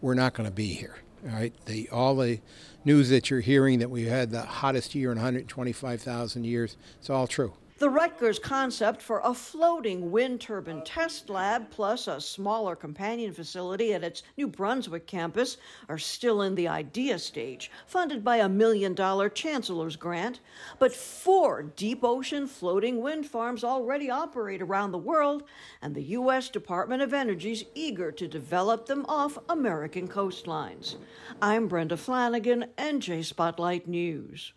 we're 0.00 0.14
not 0.14 0.32
going 0.32 0.48
to 0.48 0.54
be 0.54 0.68
here. 0.72 0.96
All 1.26 1.34
right, 1.34 1.52
the 1.66 1.90
all 1.90 2.16
the 2.16 2.40
news 2.86 3.10
that 3.10 3.28
you're 3.28 3.40
hearing 3.40 3.80
that 3.80 3.90
we 3.90 4.06
had 4.06 4.30
the 4.30 4.40
hottest 4.40 4.94
year 4.94 5.12
in 5.12 5.18
125,000 5.18 6.44
years, 6.44 6.78
it's 6.98 7.10
all 7.10 7.26
true. 7.26 7.52
The 7.78 7.88
Rutgers 7.88 8.40
concept 8.40 9.00
for 9.00 9.20
a 9.22 9.32
floating 9.32 10.10
wind 10.10 10.40
turbine 10.40 10.82
test 10.82 11.30
lab 11.30 11.70
plus 11.70 12.08
a 12.08 12.20
smaller 12.20 12.74
companion 12.74 13.32
facility 13.32 13.94
at 13.94 14.02
its 14.02 14.24
New 14.36 14.48
Brunswick 14.48 15.06
campus 15.06 15.58
are 15.88 15.96
still 15.96 16.42
in 16.42 16.56
the 16.56 16.66
idea 16.66 17.20
stage, 17.20 17.70
funded 17.86 18.24
by 18.24 18.38
a 18.38 18.48
million 18.48 18.94
dollar 18.94 19.28
chancellor's 19.28 19.94
grant. 19.94 20.40
But 20.80 20.92
four 20.92 21.62
deep 21.62 22.00
ocean 22.02 22.48
floating 22.48 23.00
wind 23.00 23.26
farms 23.26 23.62
already 23.62 24.10
operate 24.10 24.60
around 24.60 24.90
the 24.90 24.98
world, 24.98 25.44
and 25.80 25.94
the 25.94 26.02
U.S. 26.02 26.48
Department 26.48 27.00
of 27.00 27.14
Energy 27.14 27.52
is 27.52 27.64
eager 27.76 28.10
to 28.10 28.26
develop 28.26 28.86
them 28.86 29.06
off 29.06 29.38
American 29.48 30.08
coastlines. 30.08 30.96
I'm 31.40 31.68
Brenda 31.68 31.96
Flanagan, 31.96 32.66
NJ 32.76 33.24
Spotlight 33.24 33.86
News. 33.86 34.52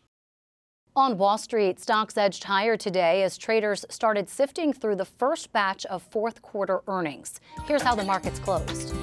On 0.93 1.17
Wall 1.17 1.37
Street, 1.37 1.79
stocks 1.79 2.17
edged 2.17 2.43
higher 2.43 2.75
today 2.75 3.23
as 3.23 3.37
traders 3.37 3.85
started 3.87 4.27
sifting 4.27 4.73
through 4.73 4.97
the 4.97 5.05
first 5.05 5.53
batch 5.53 5.85
of 5.85 6.03
fourth 6.03 6.41
quarter 6.41 6.81
earnings. 6.85 7.39
Here's 7.65 7.81
how 7.81 7.95
the 7.95 8.03
markets 8.03 8.39
closed. 8.39 8.93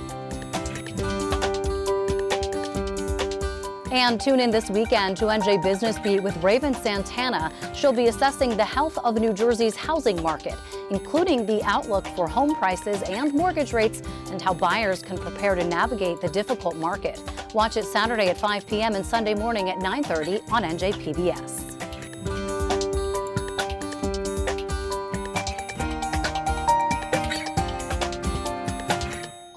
And 3.90 4.20
tune 4.20 4.38
in 4.38 4.50
this 4.50 4.68
weekend 4.68 5.16
to 5.16 5.24
NJ 5.24 5.62
Business 5.62 5.98
Beat 5.98 6.22
with 6.22 6.36
Raven 6.44 6.74
Santana. 6.74 7.50
She'll 7.74 7.94
be 7.94 8.08
assessing 8.08 8.54
the 8.54 8.66
health 8.66 8.98
of 8.98 9.18
New 9.18 9.32
Jersey's 9.32 9.74
housing 9.74 10.22
market, 10.22 10.56
including 10.90 11.46
the 11.46 11.62
outlook 11.64 12.06
for 12.08 12.28
home 12.28 12.54
prices 12.56 13.00
and 13.04 13.32
mortgage 13.32 13.72
rates 13.72 14.02
and 14.30 14.42
how 14.42 14.52
buyers 14.52 15.00
can 15.02 15.16
prepare 15.16 15.54
to 15.54 15.64
navigate 15.64 16.20
the 16.20 16.28
difficult 16.28 16.76
market. 16.76 17.18
Watch 17.54 17.78
it 17.78 17.86
Saturday 17.86 18.28
at 18.28 18.36
5 18.36 18.66
p.m. 18.66 18.94
and 18.94 19.06
Sunday 19.06 19.34
morning 19.34 19.70
at 19.70 19.78
9:30 19.78 20.52
on 20.52 20.64
NJPBS. 20.64 21.77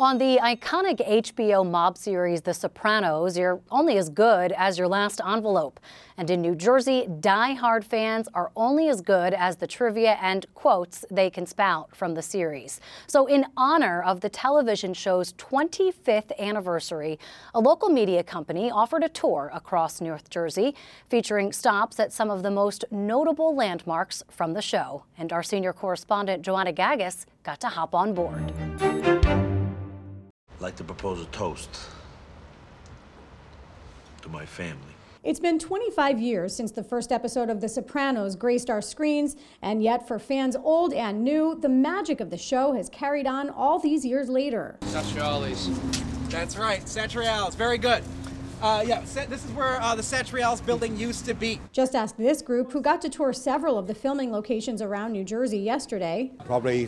On 0.01 0.17
the 0.17 0.39
iconic 0.41 1.07
HBO 1.07 1.63
mob 1.63 1.95
series 1.95 2.41
The 2.41 2.55
Sopranos, 2.55 3.37
you're 3.37 3.61
only 3.69 3.99
as 3.99 4.09
good 4.09 4.51
as 4.53 4.79
your 4.79 4.87
last 4.87 5.21
envelope. 5.23 5.79
And 6.17 6.27
in 6.31 6.41
New 6.41 6.55
Jersey, 6.55 7.07
die-hard 7.19 7.85
fans 7.85 8.27
are 8.33 8.51
only 8.55 8.89
as 8.89 9.01
good 9.01 9.35
as 9.35 9.57
the 9.57 9.67
trivia 9.67 10.17
and 10.19 10.47
quotes 10.55 11.05
they 11.11 11.29
can 11.29 11.45
spout 11.45 11.95
from 11.95 12.15
the 12.15 12.23
series. 12.23 12.81
So, 13.05 13.27
in 13.27 13.45
honor 13.55 14.01
of 14.01 14.21
the 14.21 14.29
television 14.29 14.95
show's 14.95 15.33
25th 15.33 16.35
anniversary, 16.39 17.19
a 17.53 17.59
local 17.59 17.89
media 17.89 18.23
company 18.23 18.71
offered 18.71 19.03
a 19.03 19.09
tour 19.09 19.51
across 19.53 20.01
North 20.01 20.31
Jersey 20.31 20.73
featuring 21.09 21.51
stops 21.51 21.99
at 21.99 22.11
some 22.11 22.31
of 22.31 22.41
the 22.41 22.49
most 22.49 22.85
notable 22.89 23.55
landmarks 23.55 24.23
from 24.31 24.53
the 24.53 24.63
show. 24.63 25.03
And 25.15 25.31
our 25.31 25.43
senior 25.43 25.73
correspondent, 25.73 26.41
Joanna 26.41 26.73
Gagis, 26.73 27.27
got 27.43 27.59
to 27.59 27.67
hop 27.67 27.93
on 27.93 28.15
board. 28.15 28.51
I'd 30.61 30.65
like 30.65 30.75
to 30.75 30.83
propose 30.83 31.19
a 31.19 31.25
toast 31.31 31.75
to 34.21 34.29
my 34.29 34.45
family. 34.45 34.93
It's 35.23 35.39
been 35.39 35.57
25 35.57 36.19
years 36.19 36.55
since 36.55 36.69
the 36.69 36.83
first 36.83 37.11
episode 37.11 37.49
of 37.49 37.61
The 37.61 37.67
Sopranos 37.67 38.35
graced 38.35 38.69
our 38.69 38.79
screens, 38.79 39.35
and 39.63 39.81
yet 39.81 40.07
for 40.07 40.19
fans 40.19 40.55
old 40.55 40.93
and 40.93 41.23
new, 41.23 41.57
the 41.59 41.67
magic 41.67 42.19
of 42.19 42.29
the 42.29 42.37
show 42.37 42.73
has 42.73 42.89
carried 42.89 43.25
on 43.25 43.49
all 43.49 43.79
these 43.79 44.05
years 44.05 44.29
later. 44.29 44.77
Satriales. 44.81 46.29
That's 46.29 46.55
right, 46.55 46.83
Satriales. 46.83 47.55
Very 47.55 47.79
good. 47.79 48.03
Uh, 48.61 48.83
yeah, 48.85 49.01
this 49.01 49.43
is 49.43 49.51
where 49.53 49.81
uh, 49.81 49.95
the 49.95 50.03
Satriales 50.03 50.63
building 50.63 50.95
used 50.95 51.25
to 51.25 51.33
be. 51.33 51.59
Just 51.71 51.95
ask 51.95 52.15
this 52.17 52.43
group, 52.43 52.71
who 52.71 52.81
got 52.81 53.01
to 53.01 53.09
tour 53.09 53.33
several 53.33 53.79
of 53.79 53.87
the 53.87 53.95
filming 53.95 54.31
locations 54.31 54.83
around 54.83 55.13
New 55.13 55.23
Jersey 55.23 55.57
yesterday. 55.57 56.31
Probably 56.45 56.87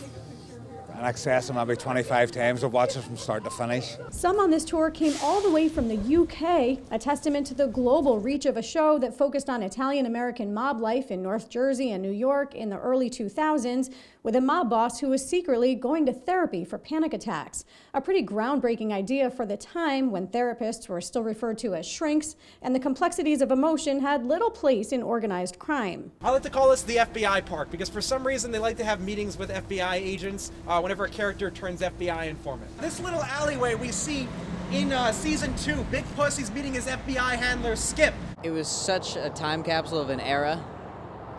in 1.04 1.10
excess 1.10 1.50
of 1.50 1.56
maybe 1.56 1.76
25 1.76 2.32
times. 2.32 2.64
I've 2.64 2.72
watched 2.72 2.96
it 2.96 3.02
from 3.02 3.18
start 3.18 3.44
to 3.44 3.50
finish. 3.50 3.98
Some 4.10 4.40
on 4.40 4.50
this 4.50 4.64
tour 4.64 4.90
came 4.90 5.14
all 5.22 5.42
the 5.42 5.52
way 5.52 5.68
from 5.68 5.90
the 5.90 5.98
UK, 5.98 6.80
a 6.92 7.00
testament 7.00 7.46
to 7.48 7.54
the 7.54 7.68
global 7.68 8.20
reach 8.20 8.46
of 8.46 8.56
a 8.56 8.62
show 8.62 8.98
that 9.00 9.18
focused 9.18 9.50
on 9.50 9.62
Italian 9.64 10.06
American 10.06 10.54
mob 10.54 10.80
life 10.80 11.12
in 11.12 11.22
North 11.22 11.50
Jersey 11.50 11.92
and 11.92 12.02
New 12.02 12.12
York 12.12 12.56
in 12.56 12.70
the 12.70 12.80
early 12.80 13.10
2000s, 13.10 13.94
with 14.24 14.38
a 14.38 14.42
mob 14.42 14.70
boss 14.70 15.00
who 15.00 15.10
was 15.10 15.28
secretly 15.28 15.76
going 15.76 16.06
to 16.06 16.14
therapy 16.14 16.64
for 16.64 16.78
panic 16.78 17.14
attacks. 17.14 17.66
A 17.94 18.00
pretty 18.00 18.26
groundbreaking 18.26 18.92
idea 18.92 19.30
for 19.30 19.46
the 19.46 19.58
time 19.58 20.12
when 20.12 20.28
therapists 20.28 20.88
were 20.88 21.02
still 21.02 21.24
referred 21.24 21.58
to 21.60 21.76
as 21.76 21.86
shrinks, 21.86 22.38
and 22.62 22.74
the 22.74 22.80
complexities 22.80 23.42
of 23.42 23.52
emotion 23.52 24.00
had 24.00 24.26
little 24.26 24.50
place 24.50 24.94
in 24.94 25.04
organized 25.04 25.60
crime. 25.60 26.12
I 26.22 26.32
like 26.32 26.44
to 26.44 26.50
call 26.50 26.70
this 26.70 26.84
the 26.84 26.98
FBI 26.98 27.46
park 27.46 27.70
because 27.70 27.90
for 27.90 28.02
some 28.02 28.26
reason 28.26 28.52
they 28.52 28.60
like 28.60 28.78
to 28.78 28.86
have 28.86 29.02
meetings 29.02 29.38
with 29.38 29.50
FBI 29.50 29.96
agents 29.96 30.52
uh, 30.68 30.80
whenever 30.80 31.04
a 31.04 31.10
character 31.10 31.52
turns 31.52 31.82
FBI 31.82 32.28
informant. 32.28 32.76
This 32.80 33.02
little 33.02 33.24
alleyway 33.24 33.76
we 33.76 33.92
see 33.92 34.28
in 34.72 34.94
uh, 34.94 35.12
season 35.12 35.56
two, 35.58 35.84
Big 35.92 36.06
Pussy's 36.16 36.50
meeting 36.50 36.74
his 36.74 36.88
FBI 36.88 37.36
handler 37.36 37.76
Skip. 37.76 38.14
It 38.42 38.52
was 38.52 38.68
such 38.68 39.18
a 39.18 39.30
time 39.30 39.64
capsule 39.64 40.00
of 40.00 40.10
an 40.10 40.20
era 40.22 40.64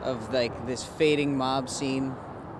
of 0.03 0.33
like 0.33 0.66
this 0.66 0.85
fading 0.85 1.37
mob 1.37 1.70
scene 1.70 2.14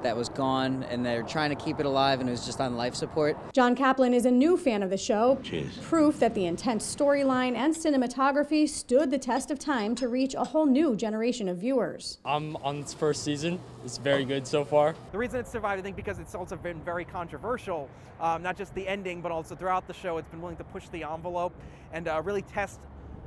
that 0.05 0.17
was 0.17 0.29
gone, 0.29 0.85
and 0.85 1.05
they're 1.05 1.23
trying 1.23 1.51
to 1.51 1.57
keep 1.57 1.81
it 1.81 1.87
alive, 1.87 2.21
and 2.21 2.29
it 2.29 2.33
was 2.33 2.47
just 2.47 2.61
on 2.61 2.77
life 2.77 2.95
support. 2.95 3.37
John 3.53 3.75
Kaplan 3.75 4.15
is 4.15 4.27
a 4.27 4.31
new 4.31 4.57
fan 4.57 4.83
of 4.83 4.91
the 4.91 4.97
show. 4.97 5.39
Cheers. 5.43 5.77
Proof 5.79 6.21
that 6.21 6.35
the 6.35 6.45
intense 6.45 6.95
storyline 6.95 7.57
and 7.57 7.75
cinematography 7.75 8.69
stood 8.69 9.11
the 9.11 9.19
test 9.19 9.51
of 9.51 9.59
time 9.59 9.95
to 9.97 10.09
reach 10.09 10.35
a 10.35 10.45
whole 10.45 10.67
new 10.67 10.95
generation 10.95 11.49
of 11.49 11.59
viewers. 11.59 12.19
I'm 12.25 12.55
on 12.57 12.79
its 12.79 12.95
first 12.95 13.25
season. 13.25 13.59
It's 13.85 13.99
very 13.99 14.25
good 14.25 14.47
so 14.47 14.65
far. 14.65 14.95
The 15.13 15.19
reason 15.19 15.41
it's 15.41 15.51
survived, 15.51 15.81
I 15.81 15.83
think, 15.83 15.97
because 15.97 16.19
it's 16.19 16.35
also 16.35 16.57
been 16.57 16.81
very 16.83 17.05
controversial. 17.05 17.89
Um, 18.21 18.43
not 18.43 18.57
just 18.57 18.75
the 18.75 18.87
ending, 18.87 19.21
but 19.21 19.33
also 19.33 19.57
throughout 19.57 19.87
the 19.87 19.95
show, 19.95 20.19
it's 20.19 20.29
been 20.29 20.41
willing 20.41 20.57
to 20.59 20.65
push 20.65 20.87
the 20.89 21.03
envelope 21.03 21.55
and 21.93 22.09
uh, 22.09 22.21
really 22.23 22.43
test 22.43 22.79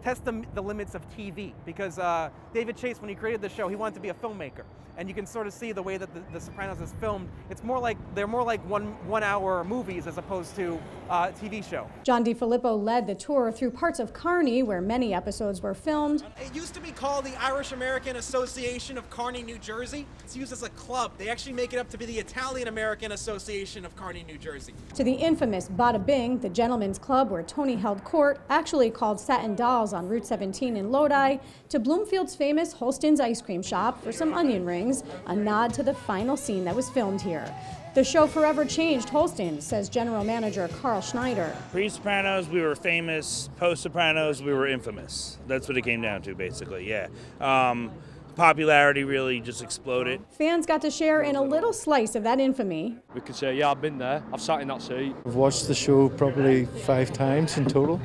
test 0.03 0.25
the, 0.25 0.43
the 0.53 0.62
limits 0.62 0.95
of 0.95 1.07
TV 1.10 1.53
because 1.65 1.99
uh, 1.99 2.29
David 2.53 2.77
Chase, 2.77 2.99
when 2.99 3.10
he 3.10 3.15
created 3.15 3.41
the 3.41 3.49
show, 3.49 3.67
he 3.67 3.75
wanted 3.75 3.95
to 3.95 4.01
be 4.01 4.10
a 4.10 4.13
filmmaker 4.13 4.63
and 4.97 5.07
you 5.07 5.13
can 5.13 5.25
sort 5.25 5.47
of 5.47 5.53
see 5.53 5.71
the 5.71 5.81
way 5.81 5.97
that 5.97 6.13
the, 6.13 6.21
the, 6.33 6.41
Sopranos 6.41 6.81
is 6.81 6.93
filmed. 6.99 7.29
It's 7.49 7.63
more 7.63 7.79
like 7.79 7.97
they're 8.15 8.27
more 8.27 8.43
like 8.43 8.67
one 8.67 8.86
one 9.07 9.23
hour 9.23 9.63
movies 9.63 10.07
as 10.07 10.17
opposed 10.17 10.55
to 10.55 10.79
uh, 11.10 11.31
a 11.31 11.39
TV 11.39 11.63
show. 11.63 11.89
John 12.03 12.25
DiFilippo 12.25 12.83
led 12.83 13.05
the 13.05 13.15
tour 13.15 13.51
through 13.51 13.71
parts 13.71 13.99
of 13.99 14.12
Kearny, 14.13 14.65
where 14.65 14.81
many 14.81 15.13
episodes 15.13 15.62
were 15.62 15.75
filmed. 15.75 16.23
It 16.41 16.53
used 16.55 16.73
to 16.73 16.81
be 16.81 16.91
called 16.91 17.25
the 17.25 17.36
Irish 17.41 17.71
American 17.71 18.15
Association 18.15 18.97
of 18.97 19.10
Kearny, 19.10 19.45
New 19.45 19.60
Jersey. 19.60 20.05
It's 20.23 20.36
used 20.36 20.51
as 20.51 20.63
a 20.63 20.69
club. 20.69 21.12
They 21.17 21.29
actually 21.29 21.53
make 21.53 21.73
it 21.73 21.77
up 21.77 21.89
to 21.89 21.97
be 21.97 22.05
the 22.05 22.17
Italian 22.17 22.67
American 22.67 23.12
Association 23.12 23.86
of 23.86 23.95
Kearny, 23.95 24.25
New 24.25 24.38
Jersey. 24.38 24.73
To 24.95 25.03
the 25.03 25.13
infamous 25.13 25.69
Bada 25.69 26.03
Bing, 26.03 26.39
the 26.39 26.49
gentleman's 26.49 26.97
club 26.97 27.29
where 27.29 27.43
Tony 27.43 27.75
held 27.75 28.03
court, 28.03 28.39
actually 28.49 28.89
called 28.89 29.19
Satin 29.19 29.55
Dolls 29.55 29.87
on 29.93 30.08
Route 30.08 30.26
17 30.26 30.78
in 30.78 30.91
Lodi, 30.91 31.38
to 31.69 31.80
Bloomfield's 31.80 32.36
famous 32.36 32.73
Holsten's 32.73 33.19
ice 33.19 33.41
cream 33.41 33.62
shop 33.62 34.04
for 34.04 34.12
some 34.12 34.34
onion 34.34 34.65
rings, 34.65 35.04
a 35.26 35.36
nod 35.36 35.73
to 35.76 35.84
the 35.84 35.93
final 35.93 36.38
scene 36.38 36.65
that 36.65 36.76
was 36.76 36.89
filmed 36.89 37.21
here. 37.21 37.54
The 37.95 38.04
show 38.04 38.28
forever 38.28 38.63
changed 38.63 39.08
Holsten, 39.08 39.60
says 39.60 39.89
general 39.89 40.23
manager 40.23 40.67
Carl 40.82 41.02
Schneider. 41.02 41.56
Pre 41.71 41.89
Sopranos, 41.89 42.47
we 42.47 42.62
were 42.62 42.76
famous. 42.76 43.50
Post 43.58 43.82
Sopranos, 43.82 44.43
we 44.43 44.54
were 44.54 44.67
infamous. 44.67 45.39
That's 45.47 45.67
what 45.67 45.78
it 45.78 45.84
came 45.84 46.02
down 46.02 46.21
to, 46.21 46.36
basically, 46.36 46.88
yeah. 46.88 47.08
Um, 47.41 47.91
popularity 48.36 49.04
really 49.04 49.39
just 49.39 49.63
exploded. 49.63 50.21
Fans 50.30 50.67
got 50.67 50.80
to 50.84 50.91
share 50.91 51.23
in 51.23 51.36
a 51.36 51.41
little 51.41 51.73
slice 51.73 52.13
of 52.13 52.21
that 52.21 52.39
infamy. 52.39 52.95
We 53.15 53.21
could 53.21 53.36
say, 53.36 53.58
yeah, 53.58 53.71
I've 53.71 53.82
been 53.82 53.97
there. 53.97 54.23
I've 54.32 54.41
sat 54.41 54.62
in 54.62 54.67
that 54.67 54.84
seat. 54.84 55.15
I've 55.26 55.34
watched 55.34 55.67
the 55.67 55.73
show 55.73 56.10
probably 56.10 56.65
five 56.65 57.12
times 57.12 57.58
in 57.58 57.65
total. 57.65 58.00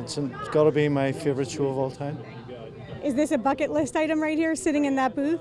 It's, 0.00 0.18
it's 0.18 0.48
got 0.48 0.64
to 0.64 0.70
be 0.70 0.88
my 0.88 1.12
favorite 1.12 1.50
show 1.50 1.66
of 1.66 1.78
all 1.78 1.90
time. 1.90 2.18
Is 3.02 3.14
this 3.14 3.32
a 3.32 3.38
bucket 3.38 3.70
list 3.70 3.96
item 3.96 4.22
right 4.22 4.38
here, 4.38 4.54
sitting 4.54 4.86
in 4.86 4.96
that 4.96 5.14
booth? 5.14 5.40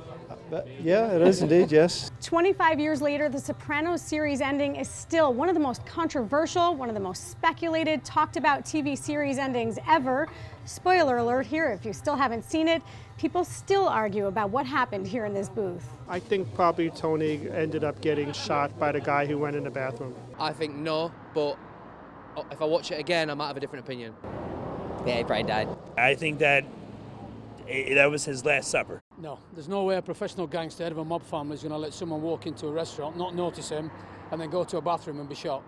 But 0.50 0.68
yeah, 0.82 1.08
it 1.08 1.22
is 1.22 1.42
indeed, 1.42 1.72
yes. 1.72 2.12
25 2.22 2.80
years 2.80 3.02
later, 3.02 3.30
the 3.30 3.40
Sopranos 3.40 4.02
series 4.02 4.42
ending 4.42 4.76
is 4.76 4.88
still 4.88 5.34
one 5.34 5.50
of 5.50 5.56
the 5.56 5.62
most 5.62 5.86
controversial, 5.86 6.76
one 6.76 6.90
of 6.90 6.96
the 6.96 7.02
most 7.02 7.32
speculated, 7.32 8.04
talked 8.04 8.38
about 8.38 8.66
TV 8.66 8.98
series 8.98 9.38
endings 9.38 9.80
ever. 9.88 10.28
Spoiler 10.66 11.18
alert 11.18 11.46
here, 11.46 11.72
if 11.72 11.86
you 11.86 11.94
still 11.94 12.16
haven't 12.16 12.44
seen 12.44 12.68
it, 12.68 12.84
people 13.18 13.44
still 13.44 13.88
argue 13.88 14.28
about 14.28 14.52
what 14.52 14.66
happened 14.66 15.08
here 15.08 15.26
in 15.26 15.34
this 15.34 15.50
booth. 15.50 15.88
I 16.08 16.20
think 16.20 16.54
probably 16.54 16.90
Tony 16.90 17.50
ended 17.50 17.84
up 17.84 18.00
getting 18.02 18.32
shot 18.34 18.78
by 18.78 18.92
the 18.92 19.02
guy 19.02 19.26
who 19.26 19.38
went 19.38 19.56
in 19.56 19.64
the 19.64 19.72
bathroom. 19.72 20.14
I 20.38 20.52
think 20.52 20.76
no, 20.76 21.12
but 21.34 21.58
if 22.52 22.62
I 22.62 22.66
watch 22.66 22.92
it 22.92 23.00
again, 23.00 23.30
I 23.30 23.34
might 23.34 23.48
have 23.48 23.58
a 23.58 23.60
different 23.60 23.86
opinion. 23.86 24.14
Yeah, 25.06 25.18
he 25.18 25.24
probably 25.24 25.44
died. 25.44 25.68
I 25.98 26.16
think 26.16 26.40
that 26.40 26.66
that 27.68 28.10
was 28.10 28.26
his 28.26 28.46
last 28.46 28.70
supper. 28.70 29.02
No, 29.18 29.40
there's 29.54 29.68
no 29.68 29.84
way 29.84 29.98
a 29.98 30.02
professional 30.02 30.48
gangster, 30.48 30.84
head 30.84 30.92
of 30.92 30.98
a 30.98 31.06
mob 31.06 31.24
family, 31.24 31.56
is 31.56 31.62
going 31.62 31.72
to 31.72 31.78
let 31.78 31.94
someone 31.94 32.22
walk 32.22 32.48
into 32.48 32.68
a 32.68 32.72
restaurant, 32.72 33.18
not 33.18 33.36
notice 33.36 33.70
him, 33.70 33.92
and 34.32 34.40
then 34.40 34.50
go 34.50 34.64
to 34.64 34.78
a 34.78 34.82
bathroom 34.82 35.20
and 35.20 35.28
be 35.28 35.36
shot. 35.36 35.64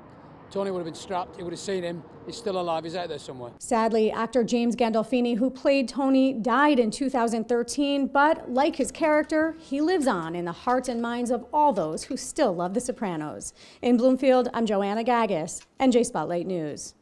Tony 0.51 0.71
would 0.71 0.77
have 0.77 0.85
been 0.85 0.93
strapped, 0.93 1.35
he 1.35 1.43
would 1.43 1.51
have 1.51 1.59
seen 1.59 1.83
him, 1.83 2.03
he's 2.25 2.37
still 2.37 2.59
alive, 2.59 2.83
he's 2.83 2.95
out 2.95 3.09
there 3.09 3.17
somewhere. 3.17 3.51
Sadly, 3.57 4.11
actor 4.11 4.43
James 4.43 4.75
Gandolfini, 4.75 5.37
who 5.37 5.49
played 5.49 5.89
Tony, 5.89 6.33
died 6.33 6.79
in 6.79 6.91
2013, 6.91 8.07
but 8.07 8.49
like 8.51 8.75
his 8.75 8.91
character, 8.91 9.55
he 9.59 9.81
lives 9.81 10.07
on 10.07 10.35
in 10.35 10.45
the 10.45 10.51
hearts 10.51 10.87
and 10.87 11.01
minds 11.01 11.31
of 11.31 11.45
all 11.51 11.73
those 11.73 12.03
who 12.05 12.15
still 12.15 12.55
love 12.55 12.73
The 12.73 12.79
Sopranos. 12.79 13.53
In 13.81 13.97
Bloomfield, 13.97 14.49
I'm 14.53 14.65
Joanna 14.65 15.03
Gagis, 15.03 15.65
NJ 15.79 16.05
Spotlight 16.05 16.45
News. 16.45 16.93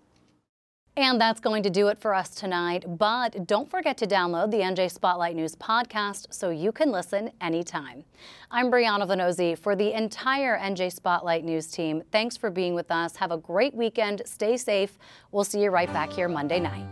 And 0.96 1.20
that's 1.20 1.40
going 1.40 1.64
to 1.64 1.72
do 1.72 1.88
it 1.88 1.98
for 1.98 2.14
us 2.14 2.30
tonight. 2.30 2.86
But 2.88 3.48
don't 3.48 3.68
forget 3.68 3.98
to 3.98 4.06
download 4.06 4.52
the 4.52 4.58
NJ 4.58 4.92
Spotlight 4.92 5.36
News 5.36 5.56
podcast 5.56 6.28
so 6.30 6.52
you 6.52 6.72
can 6.72 6.92
listen 6.92 7.32
anytime. 7.42 8.04
I'm 8.52 8.70
Brianna 8.70 9.08
Vannozzi 9.08 9.58
for 9.58 9.76
the 9.76 9.92
entire 9.92 10.56
NJ 10.56 10.94
Spotlight 10.94 11.44
News 11.44 11.72
team. 11.72 12.04
Thanks 12.12 12.38
for 12.38 12.52
being 12.52 12.76
with 12.76 12.92
us. 12.92 13.16
Have 13.16 13.32
a 13.32 13.38
great 13.38 13.74
weekend. 13.74 14.22
Stay 14.26 14.56
safe. 14.56 15.00
We'll 15.32 15.44
see 15.44 15.64
you 15.64 15.72
right 15.72 15.92
back 15.92 16.14
here 16.14 16.28
Monday 16.28 16.60
night. 16.60 16.86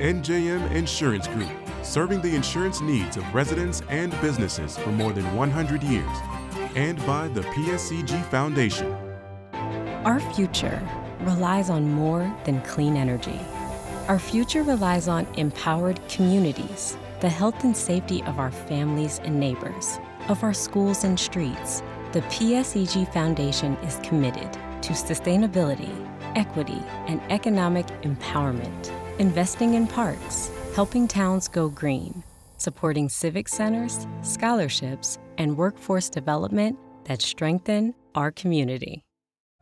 NJM 0.00 0.72
Insurance 0.72 1.28
Group, 1.28 1.48
serving 1.84 2.22
the 2.22 2.34
insurance 2.34 2.80
needs 2.80 3.16
of 3.16 3.32
residents 3.32 3.82
and 3.88 4.10
businesses 4.20 4.76
for 4.76 4.90
more 4.90 5.12
than 5.12 5.36
100 5.36 5.82
years. 5.84 6.18
And 6.74 6.98
by 7.06 7.28
the 7.28 7.42
PSEG 7.42 8.24
Foundation. 8.30 8.92
Our 10.04 10.20
future 10.34 10.82
relies 11.26 11.68
on 11.68 11.90
more 11.90 12.32
than 12.44 12.60
clean 12.62 12.96
energy. 12.96 13.38
Our 14.08 14.18
future 14.18 14.62
relies 14.62 15.08
on 15.08 15.26
empowered 15.34 16.00
communities, 16.08 16.96
the 17.20 17.28
health 17.28 17.64
and 17.64 17.76
safety 17.76 18.22
of 18.22 18.38
our 18.38 18.52
families 18.52 19.20
and 19.24 19.38
neighbors, 19.38 19.98
of 20.28 20.44
our 20.44 20.54
schools 20.54 21.02
and 21.02 21.18
streets. 21.18 21.82
The 22.12 22.22
PSEG 22.22 23.12
Foundation 23.12 23.74
is 23.78 23.98
committed 24.04 24.52
to 24.82 24.92
sustainability, 24.92 25.92
equity, 26.36 26.80
and 27.08 27.20
economic 27.30 27.86
empowerment, 28.02 28.92
investing 29.18 29.74
in 29.74 29.88
parks, 29.88 30.50
helping 30.76 31.08
towns 31.08 31.48
go 31.48 31.68
green, 31.68 32.22
supporting 32.58 33.08
civic 33.08 33.48
centers, 33.48 34.06
scholarships, 34.22 35.18
and 35.38 35.56
workforce 35.56 36.08
development 36.08 36.78
that 37.04 37.20
strengthen 37.22 37.94
our 38.14 38.30
community. 38.30 39.05